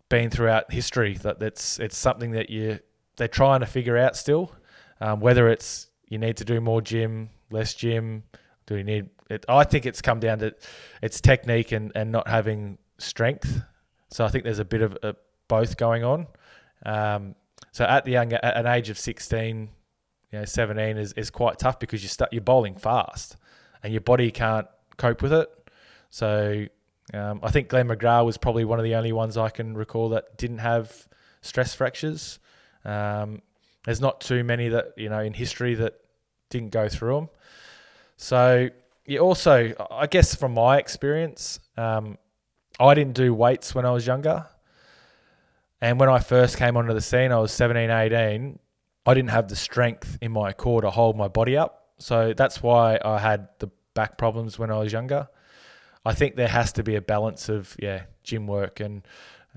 [0.09, 1.13] been throughout history.
[1.25, 2.79] That that's it's something that you
[3.17, 4.51] they're trying to figure out still,
[4.99, 8.23] um, whether it's you need to do more gym, less gym.
[8.65, 9.45] Do you need it?
[9.47, 10.55] I think it's come down to
[11.03, 13.61] it's technique and, and not having strength.
[14.09, 15.13] So I think there's a bit of uh
[15.47, 16.25] both going on.
[16.83, 17.35] Um,
[17.71, 19.69] so at the young at an age of 16,
[20.33, 23.37] you know, 17 is, is quite tough because you start you're bowling fast
[23.83, 24.65] and your body can't
[24.97, 25.47] cope with it.
[26.09, 26.65] So
[27.13, 30.09] um, I think Glenn McGrath was probably one of the only ones I can recall
[30.09, 31.07] that didn't have
[31.41, 32.39] stress fractures.
[32.83, 33.43] Um,
[33.85, 35.99] there's not too many that you know in history that
[36.49, 37.29] didn't go through them.
[38.17, 38.69] So
[39.05, 42.17] you also, I guess, from my experience, um,
[42.79, 44.47] I didn't do weights when I was younger.
[45.79, 48.59] And when I first came onto the scene, I was 17, 18.
[49.05, 51.89] I didn't have the strength in my core to hold my body up.
[51.97, 55.27] So that's why I had the back problems when I was younger.
[56.05, 59.05] I think there has to be a balance of, yeah, gym work and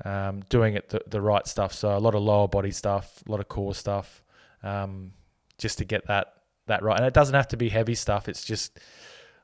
[0.04, 1.72] um, doing it the, the right stuff.
[1.72, 4.22] So a lot of lower body stuff, a lot of core stuff,
[4.62, 5.12] um,
[5.59, 6.35] just to get that
[6.66, 6.98] that right.
[6.98, 8.28] And it doesn't have to be heavy stuff.
[8.28, 8.78] It's just,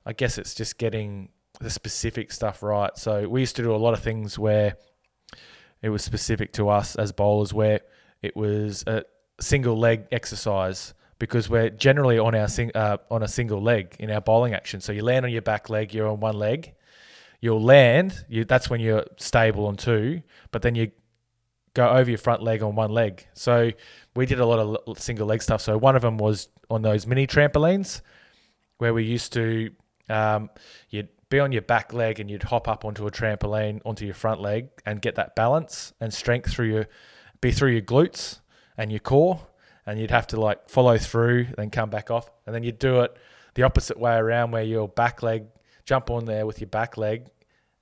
[0.04, 1.28] I guess, it's just getting
[1.60, 2.96] the specific stuff right.
[2.96, 4.76] So we used to do a lot of things where
[5.80, 7.80] it was specific to us as bowlers, where
[8.22, 9.04] it was a
[9.40, 14.10] single leg exercise because we're generally on our sing, uh, on a single leg in
[14.10, 14.80] our bowling action.
[14.80, 16.74] So you land on your back leg, you're on one leg,
[17.40, 18.24] you'll land.
[18.28, 20.90] You that's when you're stable on two, but then you
[21.74, 23.26] go over your front leg on one leg.
[23.34, 23.70] So
[24.16, 25.60] we did a lot of single leg stuff.
[25.60, 28.00] So one of them was on those mini trampolines
[28.78, 29.70] where we used to
[30.10, 30.50] um,
[30.90, 34.14] you'd be on your back leg and you'd hop up onto a trampoline onto your
[34.14, 36.86] front leg and get that balance and strength through your
[37.40, 38.40] be through your glutes
[38.76, 39.40] and your core
[39.86, 42.30] and you'd have to like follow through then come back off.
[42.46, 43.16] And then you'd do it
[43.54, 45.44] the opposite way around where your back leg
[45.84, 47.26] jump on there with your back leg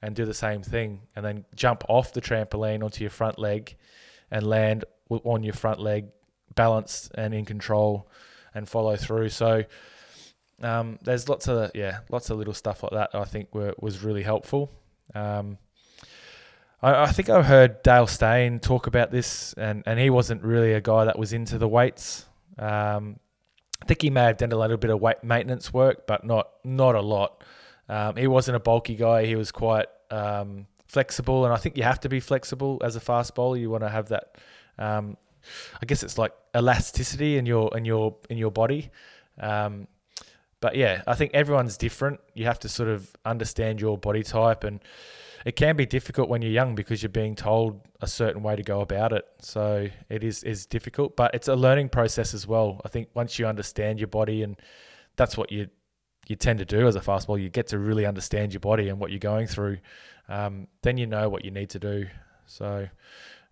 [0.03, 3.77] and do the same thing and then jump off the trampoline onto your front leg
[4.31, 6.07] and land on your front leg
[6.55, 8.09] balanced and in control
[8.55, 9.29] and follow through.
[9.29, 9.65] So
[10.63, 14.03] um, there's lots of yeah lots of little stuff like that I think were, was
[14.03, 14.71] really helpful.
[15.15, 15.59] Um,
[16.83, 20.73] I, I think I heard Dale Steyn talk about this and, and he wasn't really
[20.73, 22.27] a guy that was into the weights
[22.59, 23.19] um,
[23.83, 26.51] I think he may have done a little bit of weight maintenance work but not
[26.65, 27.43] not a lot
[27.91, 29.27] um, he wasn't a bulky guy.
[29.27, 33.01] He was quite um, flexible, and I think you have to be flexible as a
[33.01, 33.57] fast bowler.
[33.57, 34.37] You want to have that.
[34.79, 35.17] Um,
[35.83, 38.91] I guess it's like elasticity in your in your in your body.
[39.41, 39.89] Um,
[40.61, 42.21] but yeah, I think everyone's different.
[42.35, 44.81] You have to sort of understand your body type, and
[45.45, 48.63] it can be difficult when you're young because you're being told a certain way to
[48.63, 49.25] go about it.
[49.41, 52.81] So it is is difficult, but it's a learning process as well.
[52.85, 54.57] I think once you understand your body, and
[55.17, 55.69] that's what you
[56.29, 57.41] you tend to do as a fastball.
[57.43, 59.79] You get to really understand your body and what you're going through.
[60.29, 62.07] Um, then you know what you need to do.
[62.47, 62.89] So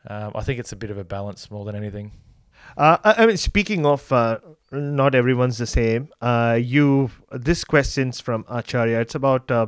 [0.06, 2.12] um, I think it's a bit of a balance more than anything.
[2.76, 4.38] Uh, I mean, speaking of uh,
[4.70, 6.08] not everyone's the same.
[6.20, 9.00] Uh, you this question's from Acharya.
[9.00, 9.66] It's about uh,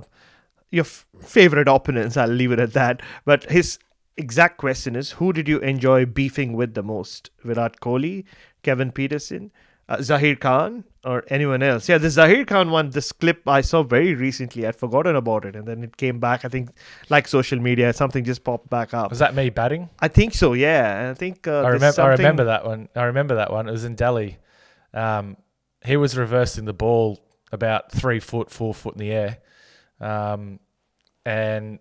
[0.71, 2.17] your f- favorite opponents.
[2.17, 3.01] I'll leave it at that.
[3.25, 3.79] But his
[4.17, 7.31] exact question is: Who did you enjoy beefing with the most?
[7.45, 8.25] Virat Kohli,
[8.63, 9.51] Kevin Pietersen,
[9.89, 11.89] uh, Zaheer Khan, or anyone else?
[11.89, 12.91] Yeah, the Zaheer Khan one.
[12.91, 14.67] This clip I saw very recently.
[14.67, 16.45] I'd forgotten about it, and then it came back.
[16.45, 16.71] I think,
[17.09, 19.09] like social media, something just popped back up.
[19.11, 19.89] Was that me batting?
[20.01, 20.53] I think so.
[20.53, 22.03] Yeah, and I think uh, I remember.
[22.03, 22.89] I remember that one.
[22.95, 23.67] I remember that one.
[23.67, 24.37] It was in Delhi.
[24.93, 25.37] Um,
[25.85, 29.39] he was reversing the ball about three foot, four foot in the air,
[30.01, 30.61] um,
[31.25, 31.79] and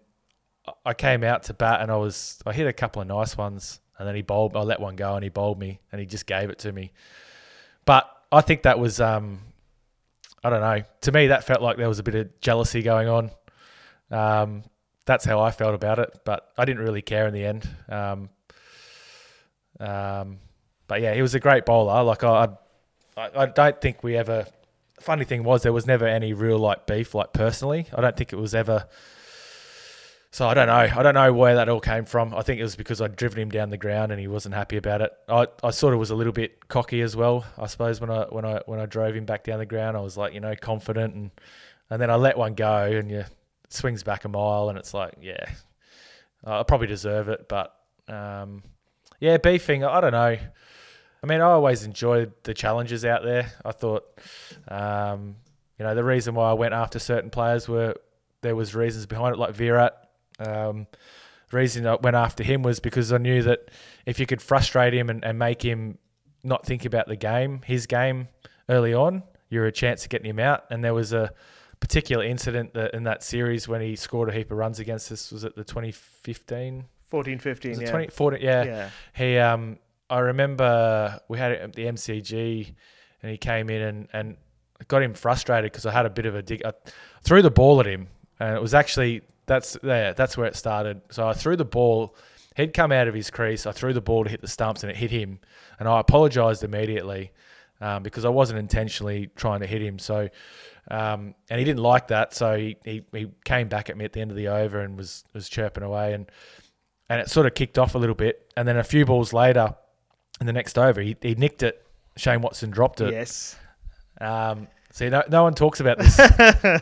[0.85, 3.79] I came out to bat and I was I hit a couple of nice ones,
[3.97, 4.55] and then he bowled.
[4.55, 6.91] I let one go and he bowled me, and he just gave it to me.
[7.85, 9.39] But I think that was um,
[10.43, 10.83] I don't know.
[11.01, 13.31] To me, that felt like there was a bit of jealousy going on.
[14.11, 14.63] Um,
[15.05, 17.67] that's how I felt about it, but I didn't really care in the end.
[17.89, 18.29] Um,
[19.79, 20.39] um,
[20.87, 22.03] but yeah, he was a great bowler.
[22.03, 22.49] Like I,
[23.19, 24.45] I, I don't think we ever.
[24.99, 27.87] Funny thing was, there was never any real like beef, like personally.
[27.93, 28.87] I don't think it was ever.
[30.31, 30.73] So I don't know.
[30.73, 32.35] I don't know where that all came from.
[32.35, 34.77] I think it was because I'd driven him down the ground and he wasn't happy
[34.77, 35.11] about it.
[35.27, 37.45] I, I sort of was a little bit cocky as well.
[37.57, 40.01] I suppose when I when I when I drove him back down the ground, I
[40.01, 41.31] was like you know confident and
[41.89, 43.25] and then I let one go and you
[43.69, 45.49] swings back a mile and it's like yeah,
[46.45, 47.73] I probably deserve it, but
[48.07, 48.61] um,
[49.19, 49.83] yeah, beefing.
[49.83, 50.37] I don't know.
[51.21, 53.51] I mean, I always enjoyed the challenges out there.
[53.65, 54.05] I thought,
[54.67, 55.35] um,
[55.77, 57.95] you know, the reason why I went after certain players were
[58.41, 60.09] there was reasons behind it, like Virat.
[60.39, 60.87] Um,
[61.49, 63.69] the reason I went after him was because I knew that
[64.05, 65.97] if you could frustrate him and, and make him
[66.43, 68.29] not think about the game, his game
[68.69, 70.65] early on, you're a chance of getting him out.
[70.69, 71.33] And there was a
[71.79, 75.31] particular incident that in that series when he scored a heap of runs against us.
[75.31, 76.85] Was it the 2015?
[77.07, 77.89] 14, 15, yeah.
[77.89, 78.63] 20, 14, yeah.
[78.63, 78.89] Yeah.
[79.15, 79.79] He, um,
[80.09, 82.73] I remember we had it at the MCG,
[83.21, 84.37] and he came in and and
[84.87, 86.65] got him frustrated because I had a bit of a dig.
[86.65, 86.73] I
[87.23, 88.07] threw the ball at him,
[88.39, 91.01] and it was actually that's yeah that's where it started.
[91.11, 92.15] So I threw the ball.
[92.55, 93.65] He'd come out of his crease.
[93.65, 95.39] I threw the ball to hit the stumps, and it hit him.
[95.79, 97.31] And I apologised immediately
[97.79, 99.99] um, because I wasn't intentionally trying to hit him.
[99.99, 100.29] So.
[100.91, 104.13] Um, and he didn't like that, so he, he, he came back at me at
[104.13, 106.31] the end of the over and was was chirping away, and
[107.09, 108.51] and it sort of kicked off a little bit.
[108.57, 109.75] And then a few balls later,
[110.39, 111.85] in the next over, he, he nicked it.
[112.17, 113.11] Shane Watson dropped it.
[113.13, 113.55] Yes.
[114.19, 116.19] Um, see, no, no one talks about this.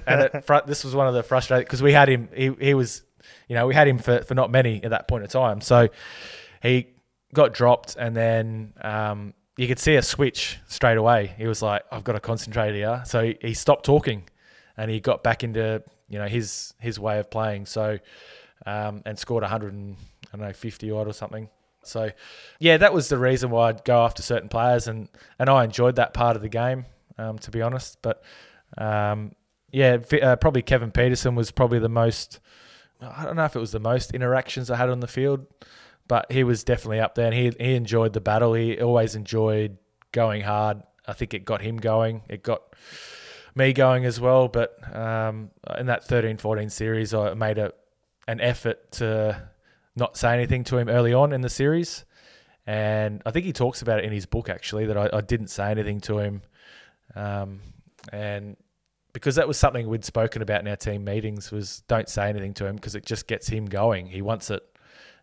[0.07, 2.29] and it, fr- this was one of the frustrating because we had him.
[2.35, 3.03] He, he was,
[3.47, 5.61] you know, we had him for, for not many at that point in time.
[5.61, 5.89] So
[6.61, 6.87] he
[7.33, 11.35] got dropped, and then um, you could see a switch straight away.
[11.37, 14.23] He was like, "I've got to concentrate here." So he, he stopped talking,
[14.75, 17.67] and he got back into you know his his way of playing.
[17.67, 17.99] So
[18.65, 19.95] um, and scored 100 and
[20.33, 21.49] I don't know 50 odd or something.
[21.83, 22.11] So
[22.59, 25.09] yeah, that was the reason why I'd go after certain players, and
[25.39, 26.85] and I enjoyed that part of the game,
[27.17, 28.01] um, to be honest.
[28.01, 28.23] But
[28.77, 29.33] um,
[29.71, 32.39] yeah, uh, probably Kevin Pietersen was probably the most.
[32.99, 35.45] I don't know if it was the most interactions I had on the field,
[36.07, 38.53] but he was definitely up there, and he he enjoyed the battle.
[38.53, 39.77] He always enjoyed
[40.11, 40.81] going hard.
[41.05, 42.23] I think it got him going.
[42.27, 42.63] It got
[43.55, 44.47] me going as well.
[44.47, 47.73] But um, in that 13-14 series, I made a
[48.27, 49.41] an effort to
[49.97, 52.05] not say anything to him early on in the series,
[52.65, 55.47] and I think he talks about it in his book actually that I, I didn't
[55.47, 56.41] say anything to him,
[57.15, 57.59] um,
[58.11, 58.55] and
[59.13, 62.53] because that was something we'd spoken about in our team meetings was don't say anything
[62.55, 64.07] to him because it just gets him going.
[64.07, 64.63] He wants it,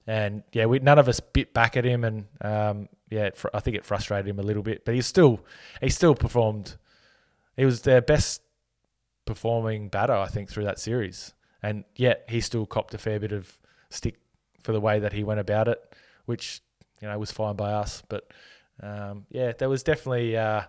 [0.07, 3.61] and yeah, we none of us bit back at him, and um, yeah, fr- I
[3.61, 5.41] think it frustrated him a little bit, but he still
[5.81, 6.77] he still performed.
[7.57, 8.43] He was their best
[9.27, 13.33] performing batter, I think, through that series, and yet he still copped a fair bit
[13.33, 13.59] of
[13.91, 14.17] stick
[14.65, 15.81] for the way that he went about it,
[16.25, 16.61] which
[17.01, 18.03] you know was fine by us.
[18.09, 18.27] But
[18.83, 20.63] um, yeah, there was definitely uh,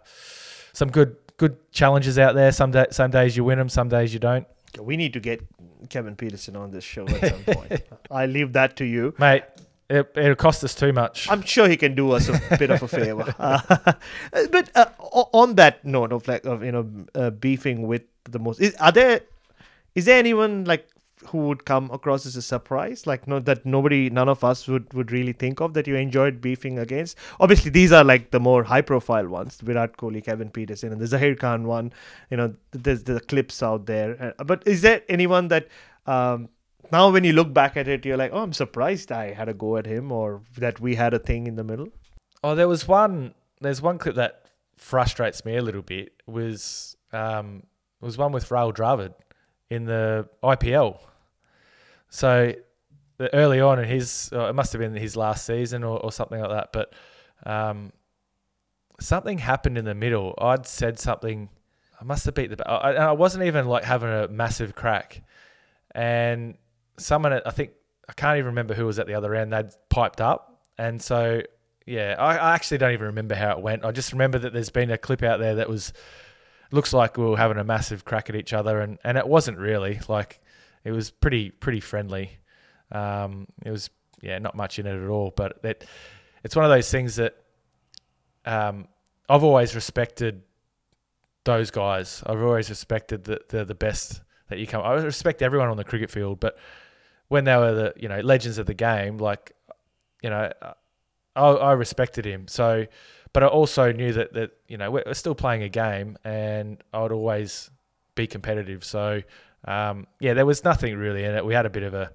[0.74, 2.52] some good good challenges out there.
[2.52, 4.46] Some day, some days you win them, some days you don't.
[4.80, 5.42] We need to get
[5.90, 7.82] Kevin Pietersen on this show at some point.
[8.12, 9.16] I leave that to you.
[9.18, 9.44] Mate,
[9.90, 11.30] it, it'll cost us too much.
[11.30, 13.34] I'm sure he can do us a bit of a favor.
[13.40, 13.94] Uh,
[14.52, 18.60] but uh, on that note of like of you know uh, beefing with the most,
[18.60, 19.22] is, are there
[19.94, 20.88] is there anyone like
[21.28, 24.94] who would come across as a surprise, like no that nobody, none of us would
[24.94, 27.18] would really think of that you enjoyed beefing against?
[27.40, 31.06] Obviously, these are like the more high profile ones: Virat Kohli, Kevin Pietersen, and the
[31.06, 31.94] Zaheer Khan one.
[32.30, 34.36] You know, there's the clips out there.
[34.40, 35.68] Uh, but is there anyone that
[36.06, 36.50] um,
[36.92, 39.54] now when you look back at it, you're like, oh, I'm surprised I had a
[39.54, 41.90] go at him, or that we had a thing in the middle.
[42.44, 43.34] Oh, there was one.
[43.62, 44.46] There's one clip that
[44.78, 46.14] frustrates me a little bit.
[46.28, 47.64] Was um,
[48.02, 49.14] was one with Rahul Dravid
[49.70, 51.00] in the IPL.
[52.10, 52.54] So
[53.34, 56.40] early on in his, uh, it must have been his last season or, or something
[56.40, 56.74] like that.
[56.74, 56.94] But
[57.46, 57.92] um,
[59.00, 60.36] something happened in the middle.
[60.38, 61.50] I'd said something.
[62.00, 62.70] I must have beat the.
[62.70, 65.24] I, I wasn't even like having a massive crack,
[65.94, 66.58] and
[66.98, 67.72] someone I think
[68.10, 69.54] I can't even remember who was at the other end.
[69.54, 71.42] They'd piped up, and so
[71.86, 73.86] yeah, I, I actually don't even remember how it went.
[73.86, 75.94] I just remember that there's been a clip out there that was
[76.72, 79.58] looks like we were having a massive crack at each other, and, and it wasn't
[79.58, 80.42] really like
[80.86, 82.38] it was pretty pretty friendly.
[82.92, 83.90] Um, it was
[84.22, 85.86] yeah, not much in it at all, but it
[86.44, 87.36] it's one of those things that
[88.46, 88.88] um,
[89.28, 90.44] I've always respected
[91.44, 92.24] those guys.
[92.26, 94.82] I've always respected that they're the best that you come.
[94.84, 96.58] I respect everyone on the cricket field, but
[97.28, 99.54] when they were the you know legends of the game, like
[100.22, 100.52] you know,
[101.36, 102.48] I, I respected him.
[102.48, 102.86] So,
[103.34, 107.12] but I also knew that that you know we're still playing a game, and I'd
[107.12, 107.70] always
[108.16, 108.84] be competitive.
[108.84, 109.22] So,
[109.66, 111.46] um, yeah, there was nothing really in it.
[111.46, 112.12] We had a bit of a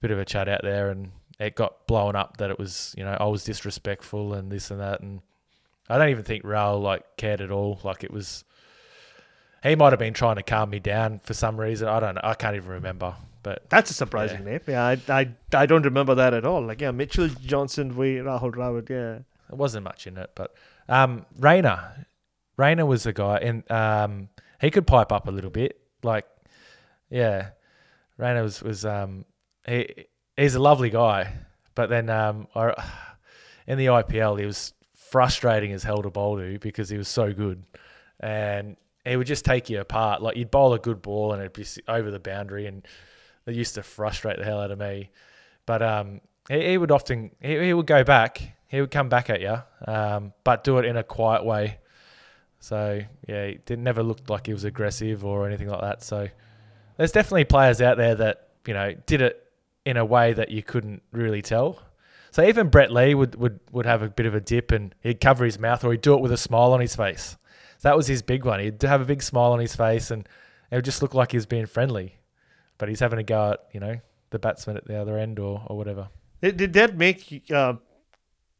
[0.00, 3.04] bit of a chat out there, and it got blown up that it was you
[3.04, 5.20] know I was disrespectful and this and that, and
[5.88, 7.78] I don't even think Rahul like cared at all.
[7.84, 8.44] Like it was.
[9.62, 11.88] He might have been trying to calm me down for some reason.
[11.88, 12.20] I don't know.
[12.22, 13.14] I can't even remember.
[13.42, 14.50] But That's a surprising Yeah.
[14.52, 14.60] name.
[14.66, 16.62] Yeah, I, I, I don't remember that at all.
[16.66, 18.88] Like, yeah, Mitchell Johnson, we Rahul Dravid.
[18.90, 20.54] Yeah, There wasn't much in it, but
[20.88, 22.06] um, Rayner,
[22.58, 24.28] Rayner was the guy, and um,
[24.60, 25.78] he could pipe up a little bit.
[26.02, 26.26] Like,
[27.14, 27.50] yeah,
[28.18, 29.24] Rayner was was um,
[29.64, 30.06] he
[30.36, 31.32] he's a lovely guy,
[31.76, 32.74] but then um, I,
[33.68, 37.32] in the IPL he was frustrating as hell to bowl to because he was so
[37.32, 37.62] good,
[38.18, 40.22] and he would just take you apart.
[40.22, 42.84] Like you'd bowl a good ball and it'd be over the boundary, and
[43.46, 45.10] it used to frustrate the hell out of me.
[45.66, 48.56] But um, he, he would often he, he would go back.
[48.66, 51.78] He would come back at you, um, but do it in a quiet way.
[52.58, 56.02] So yeah, it never looked like he was aggressive or anything like that.
[56.02, 56.28] So
[56.96, 59.40] there's definitely players out there that you know did it
[59.84, 61.82] in a way that you couldn't really tell.
[62.30, 65.20] So even Brett Lee would, would, would have a bit of a dip and he'd
[65.20, 67.36] cover his mouth or he'd do it with a smile on his face.
[67.78, 68.58] So that was his big one.
[68.58, 70.28] He'd have a big smile on his face and
[70.70, 72.16] it would just look like he was being friendly.
[72.76, 75.62] But he's having a go at, you know, the batsman at the other end or,
[75.68, 76.08] or whatever.
[76.40, 77.74] did, did that make uh,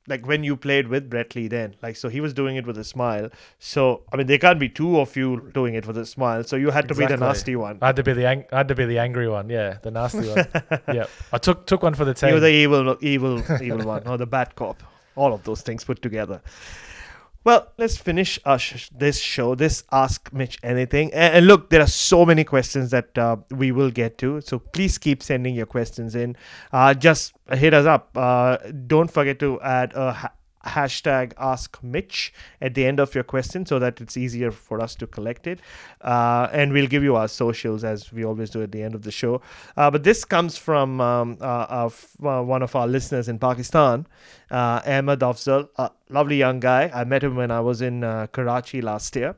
[0.07, 1.75] like when you played with Brett Lee then?
[1.83, 3.31] Like, so he was doing it with a smile.
[3.59, 6.45] So I mean, there can't be two of you doing it with a smile.
[6.45, 7.79] So you had to be the nasty one.
[7.83, 9.91] I had to be the ang- I had to be the angry one, yeah, the
[9.91, 10.47] nasty one.
[10.95, 12.29] yeah, I took took one for the team.
[12.31, 14.83] You were the evil, evil, evil one, or the bad cop.
[15.17, 16.43] All of those things put together.
[17.45, 19.55] Well, let's finish uh, sh- this show.
[19.55, 21.13] This Ask Mitch Anything.
[21.13, 24.41] And, and look, there are so many questions that uh, we will get to.
[24.41, 26.37] So please keep sending your questions in.
[26.73, 28.17] Uh, just hit us up.
[28.17, 30.33] Uh, don't forget to add a ha-
[30.65, 34.95] hashtag Ask Mitch at the end of your question so that it's easier for us
[34.97, 35.61] to collect it.
[36.01, 39.03] Uh, and we'll give you our socials as we always do at the end of
[39.03, 39.41] the show.
[39.77, 41.89] Uh, but this comes from um, uh,
[42.23, 44.07] uh, one of our listeners in Pakistan,
[44.51, 46.91] uh, Ahmed Afzal, a lovely young guy.
[46.95, 49.37] I met him when I was in uh, Karachi last year.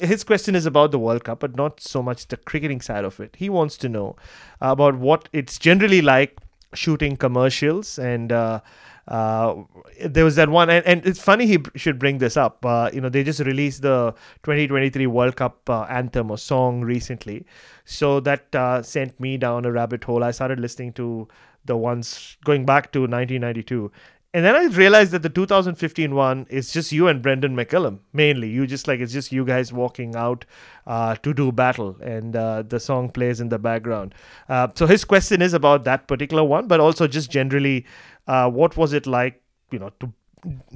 [0.00, 3.20] His question is about the World Cup, but not so much the cricketing side of
[3.20, 3.36] it.
[3.36, 4.16] He wants to know
[4.60, 6.38] about what it's generally like
[6.72, 8.60] shooting commercials and uh,
[9.08, 9.62] Uh,
[10.04, 12.64] there was that one, and, and it's funny he should bring this up.
[12.64, 17.44] Uh, you know, they just released the 2023 World Cup uh, anthem or song recently,
[17.84, 20.22] so that uh, sent me down a rabbit hole.
[20.22, 21.28] I started listening to
[21.64, 23.90] the ones going back to 1992.
[24.32, 28.48] And then I realized that the 2015 one is just you and Brendon McCullum mainly.
[28.48, 30.44] You just like it's just you guys walking out
[30.86, 34.14] uh, to do battle, and uh, the song plays in the background.
[34.48, 37.84] Uh, so his question is about that particular one, but also just generally,
[38.28, 40.12] uh, what was it like, you know, to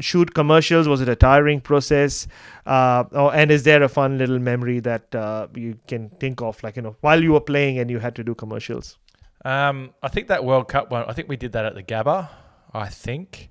[0.01, 0.89] shoot commercials?
[0.89, 2.27] Was it a tiring process?
[2.67, 6.75] Oh, and is there a fun little memory that uh, you can think of, like
[6.75, 8.99] you know, while you were playing and you had to do commercials?
[9.45, 11.05] Um, I think that World Cup one.
[11.07, 12.31] I think we did that at the Gabba.
[12.75, 13.51] I think,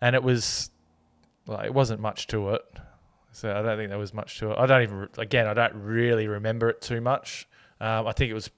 [0.00, 0.70] and it was,
[1.46, 2.62] well, it wasn't much to it.
[3.32, 4.58] So I don't think there was much to it.
[4.58, 5.08] I don't even.
[5.18, 7.48] Again, I don't really remember it too much.
[7.80, 8.48] Um, I think it was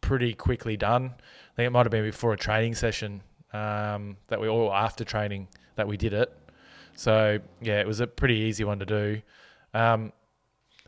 [0.00, 1.14] pretty quickly done.
[1.14, 5.04] I think it might have been before a training session um, that we all after
[5.04, 6.34] training that we did it.
[6.96, 9.22] So yeah, it was a pretty easy one to do.
[9.74, 10.12] Um,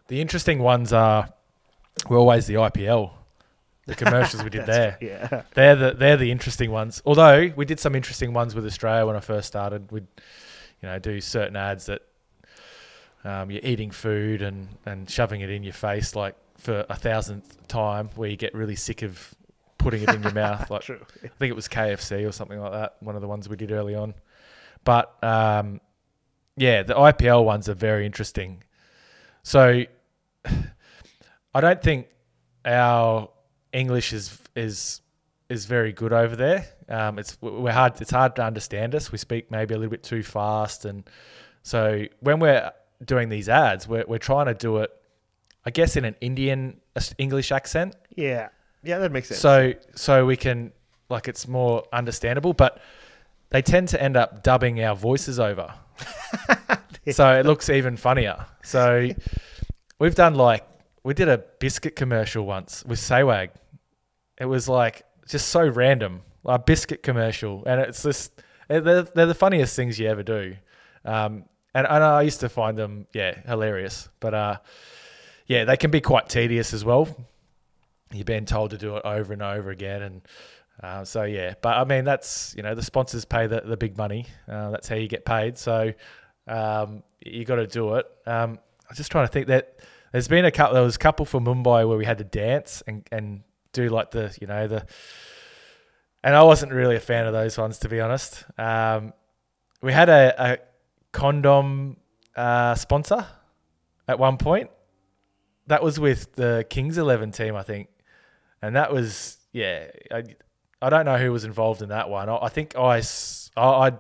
[0.09, 1.29] the interesting ones are
[2.09, 3.11] were always the IPL,
[3.87, 4.99] the commercials we did there.
[5.01, 5.43] Yeah.
[5.55, 7.03] They're the they're the interesting ones.
[7.05, 9.91] Although we did some interesting ones with Australia when I first started.
[9.93, 10.07] We'd
[10.83, 12.03] you know do certain ads that
[13.25, 17.67] um, you're eating food and and shoving it in your face like for a thousandth
[17.69, 19.35] time, where you get really sick of
[19.79, 20.71] putting it in your mouth.
[20.71, 21.01] Like True.
[21.23, 22.97] I think it was KFC or something like that.
[23.01, 24.15] One of the ones we did early on.
[24.85, 25.81] But um,
[26.57, 28.63] yeah, the IPL ones are very interesting.
[29.43, 29.85] So
[31.55, 32.07] I don't think
[32.65, 33.29] our
[33.75, 35.03] English is is
[35.51, 36.67] is very good over there.
[36.89, 38.01] Um, it's we're hard.
[38.01, 39.13] It's hard to understand us.
[39.13, 41.05] We speak maybe a little bit too fast, and
[41.63, 42.71] so when we're
[43.05, 44.91] doing these ads, we're we're trying to do it,
[45.67, 46.81] I guess, in an Indian
[47.19, 47.97] English accent.
[48.17, 48.49] Yeah.
[48.83, 49.41] Yeah, that makes sense.
[49.41, 50.73] So so we can
[51.11, 52.81] like it's more understandable, but
[53.51, 55.73] they tend to end up dubbing our voices over.
[57.11, 58.47] so it looks even funnier.
[58.63, 59.09] So
[59.99, 60.67] we've done like
[61.03, 63.51] we did a biscuit commercial once with Sehwag.
[64.39, 69.35] It was like just so random, a biscuit commercial, and it's just they're, they're the
[69.35, 70.57] funniest things you ever do.
[71.05, 74.09] Um, and, and I used to find them, yeah, hilarious.
[74.21, 74.57] But uh,
[75.47, 77.09] yeah, they can be quite tedious as well.
[78.13, 80.23] You're being told to do it over and over again, and
[80.83, 81.55] uh, so yeah.
[81.61, 84.27] But I mean, that's you know the sponsors pay the, the big money.
[84.49, 85.59] Uh, that's how you get paid.
[85.59, 85.93] So
[86.47, 88.07] um, you got to do it.
[88.27, 88.59] Um,
[88.89, 89.81] I'm just trying to think that
[90.13, 90.75] there's been a couple.
[90.75, 93.43] There was a couple for Mumbai where we had to dance and and
[93.75, 94.87] do like the you know the.
[96.23, 98.45] And I wasn't really a fan of those ones to be honest.
[98.59, 99.13] Um,
[99.83, 100.59] we had a, a
[101.13, 101.99] condom
[102.35, 103.27] uh, sponsor
[104.09, 104.71] at one point.
[105.67, 107.89] That was with the Kings Eleven team, I think,
[108.63, 109.89] and that was yeah.
[110.11, 110.25] I,
[110.81, 112.29] I don't know who was involved in that one.
[112.29, 113.03] I, I think I
[113.57, 113.93] I, I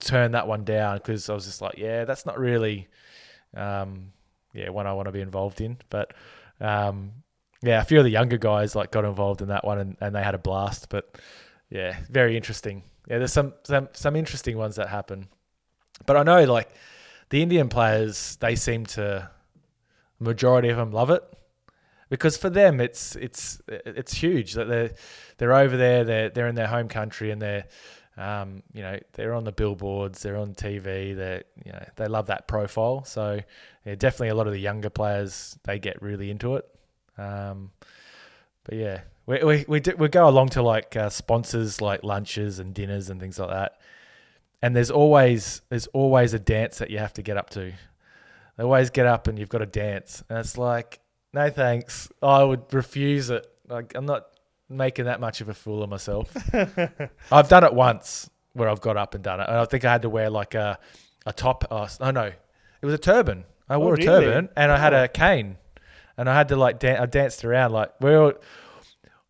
[0.00, 2.88] turned that one down because I was just like, yeah, that's not really,
[3.54, 4.12] um,
[4.54, 5.76] yeah, one I want to be involved in.
[5.90, 6.14] But
[6.60, 7.12] um,
[7.62, 10.14] yeah, a few of the younger guys like got involved in that one and, and
[10.14, 10.88] they had a blast.
[10.88, 11.18] But
[11.68, 12.82] yeah, very interesting.
[13.08, 15.28] Yeah, there's some some some interesting ones that happen.
[16.06, 16.70] But I know like
[17.28, 19.30] the Indian players, they seem to
[20.18, 21.22] majority of them love it
[22.10, 24.90] because for them it's it's it's huge that they're
[25.38, 27.64] they're over there they're they're in their home country and they're
[28.18, 32.26] um, you know they're on the billboards they're on TV they you know they love
[32.26, 33.40] that profile so
[33.86, 36.68] yeah, definitely a lot of the younger players they get really into it
[37.20, 37.70] um,
[38.64, 42.58] but yeah we we we, do, we go along to like uh, sponsors like lunches
[42.58, 43.80] and dinners and things like that
[44.62, 47.72] and there's always there's always a dance that you have to get up to
[48.56, 51.00] they always get up and you've got to dance and it's like
[51.32, 52.10] no thanks.
[52.22, 53.46] I would refuse it.
[53.68, 54.26] Like I'm not
[54.68, 56.34] making that much of a fool of myself.
[57.32, 59.92] I've done it once where I've got up and done it, and I think I
[59.92, 60.78] had to wear like a
[61.26, 61.64] a top.
[61.70, 63.44] Oh, oh no, it was a turban.
[63.68, 64.06] I wore a really?
[64.06, 65.56] turban and I had a cane,
[66.20, 68.32] and I had to like dan- I danced around like we're all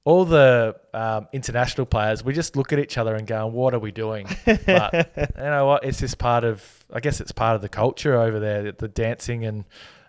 [0.04, 2.24] all the um, international players.
[2.24, 5.66] We just look at each other and go, "What are we doing?" But you know
[5.66, 5.84] what?
[5.84, 6.84] It's just part of.
[6.92, 8.72] I guess it's part of the culture over there.
[8.72, 9.64] The dancing and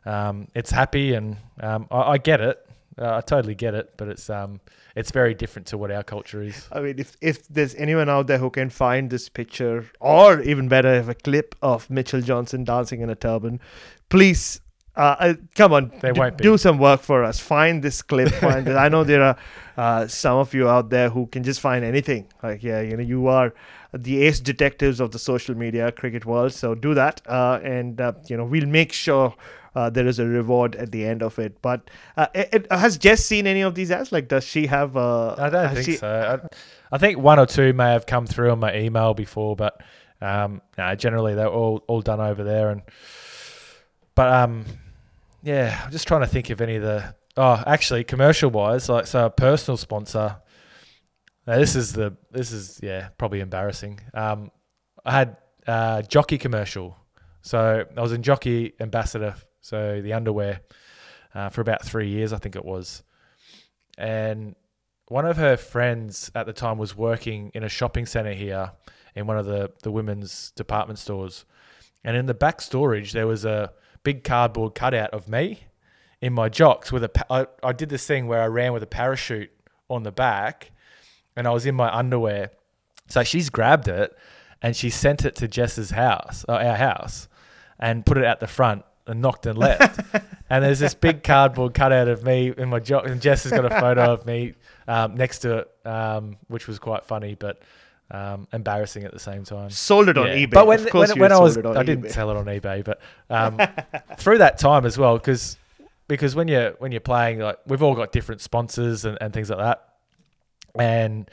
[0.05, 2.57] um, it's happy, and um, I, I get it.
[2.97, 4.59] Uh, I totally get it, but it's um,
[4.95, 6.67] it's very different to what our culture is.
[6.71, 10.67] I mean, if if there's anyone out there who can find this picture, or even
[10.67, 13.59] better, have a clip of Mitchell Johnson dancing in a turban,
[14.09, 14.61] please.
[14.95, 16.43] Uh, uh, come on, There d- won't be.
[16.43, 17.39] do some work for us.
[17.39, 18.29] Find this clip.
[18.41, 18.75] Find it.
[18.75, 19.37] I know there are
[19.77, 22.27] uh, some of you out there who can just find anything.
[22.43, 23.53] Like, yeah, you know, you are
[23.93, 26.51] the ace detectives of the social media cricket world.
[26.53, 29.33] So do that, uh, and uh, you know, we'll make sure
[29.75, 31.61] uh, there is a reward at the end of it.
[31.61, 34.11] But uh, it, it- has Jess seen any of these ads?
[34.11, 34.97] Like, does she have?
[34.97, 36.41] Uh, I don't think she- so.
[36.43, 36.47] I,
[36.93, 39.81] I think one or two may have come through on my email before, but
[40.21, 42.81] Um, nah, generally they're all all done over there, and
[44.15, 44.65] but um,
[45.43, 47.15] yeah, I'm just trying to think of any of the.
[47.37, 50.37] Oh, actually, commercial wise, like so, a personal sponsor.
[51.47, 53.99] Now this is the this is yeah probably embarrassing.
[54.13, 54.51] Um,
[55.03, 56.97] I had uh, jockey commercial,
[57.41, 60.61] so I was in jockey ambassador, so the underwear,
[61.33, 63.01] uh, for about three years I think it was,
[63.97, 64.55] and
[65.07, 68.71] one of her friends at the time was working in a shopping center here
[69.15, 71.45] in one of the the women's department stores,
[72.03, 73.73] and in the back storage there was a
[74.03, 75.65] big cardboard cutout of me
[76.21, 77.25] in my jocks with a.
[77.31, 79.51] I, I did this thing where I ran with a parachute
[79.89, 80.71] on the back,
[81.35, 82.51] and I was in my underwear.
[83.07, 84.15] So she's grabbed it,
[84.61, 87.27] and she sent it to Jess's house, uh, our house,
[87.79, 89.99] and put it at the front and knocked and left.
[90.49, 93.65] and there's this big cardboard cutout of me in my jock, and Jess has got
[93.65, 94.53] a photo of me
[94.87, 97.61] um, next to it, um, which was quite funny, but.
[98.13, 99.69] Um, embarrassing at the same time.
[99.69, 100.35] Sold it on Yeah.
[100.45, 100.51] eBay.
[100.51, 102.11] But when, Of course when, you when I was, it on I didn't eBay.
[102.11, 102.99] sell it on eBay, but
[103.29, 103.57] um,
[104.17, 105.57] through that time as well, because
[106.09, 109.49] because when you're when you're playing, like we've all got different sponsors and, and things
[109.49, 109.87] like that,
[110.75, 111.29] and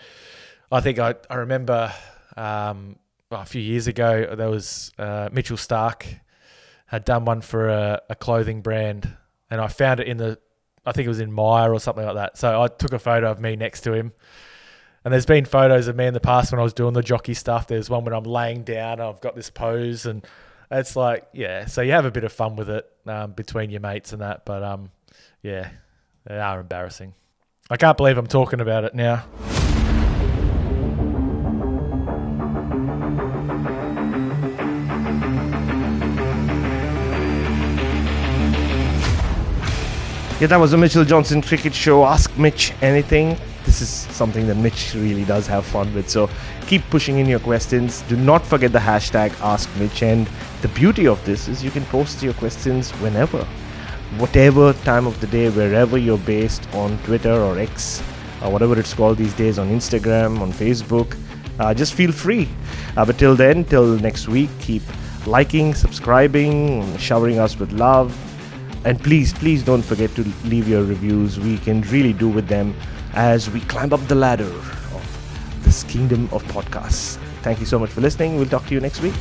[0.70, 1.92] I think I I remember
[2.36, 2.96] um,
[3.30, 6.20] well, a few years ago there was uh, Mitchell Starc
[6.86, 9.16] had done one for a, a clothing brand,
[9.50, 10.38] and I found it in the
[10.86, 12.38] I think it was in Myer or something like that.
[12.38, 14.12] So I took a photo of me next to him.
[15.04, 17.34] And there's been photos of me in the past when I was doing the jockey
[17.34, 17.66] stuff.
[17.66, 20.26] There's one when I'm laying down, I've got this pose, and
[20.70, 21.66] it's like, yeah.
[21.66, 24.44] So you have a bit of fun with it um, between your mates and that.
[24.44, 24.90] But um,
[25.42, 25.70] yeah,
[26.26, 27.14] they are embarrassing.
[27.70, 29.24] I can't believe I'm talking about it now.
[40.40, 42.04] Yeah, that was a Mitchell Johnson cricket show.
[42.04, 43.36] Ask Mitch anything.
[43.68, 46.08] This is something that Mitch really does have fun with.
[46.08, 46.30] So
[46.66, 48.00] keep pushing in your questions.
[48.08, 50.02] Do not forget the hashtag Ask Mitch.
[50.02, 50.26] And
[50.62, 53.44] the beauty of this is you can post your questions whenever,
[54.16, 58.02] whatever time of the day, wherever you're based on Twitter or X,
[58.42, 61.14] or whatever it's called these days, on Instagram, on Facebook.
[61.58, 62.48] Uh, just feel free.
[62.96, 64.82] Uh, but till then, till next week, keep
[65.26, 68.16] liking, subscribing, showering us with love.
[68.86, 71.38] And please, please don't forget to leave your reviews.
[71.38, 72.74] We can really do with them
[73.14, 77.16] as we climb up the ladder of this kingdom of podcasts.
[77.42, 78.36] Thank you so much for listening.
[78.36, 79.14] We'll talk to you next week.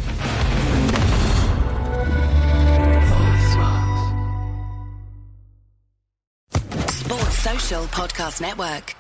[6.90, 8.96] Sports Social Podcast Network.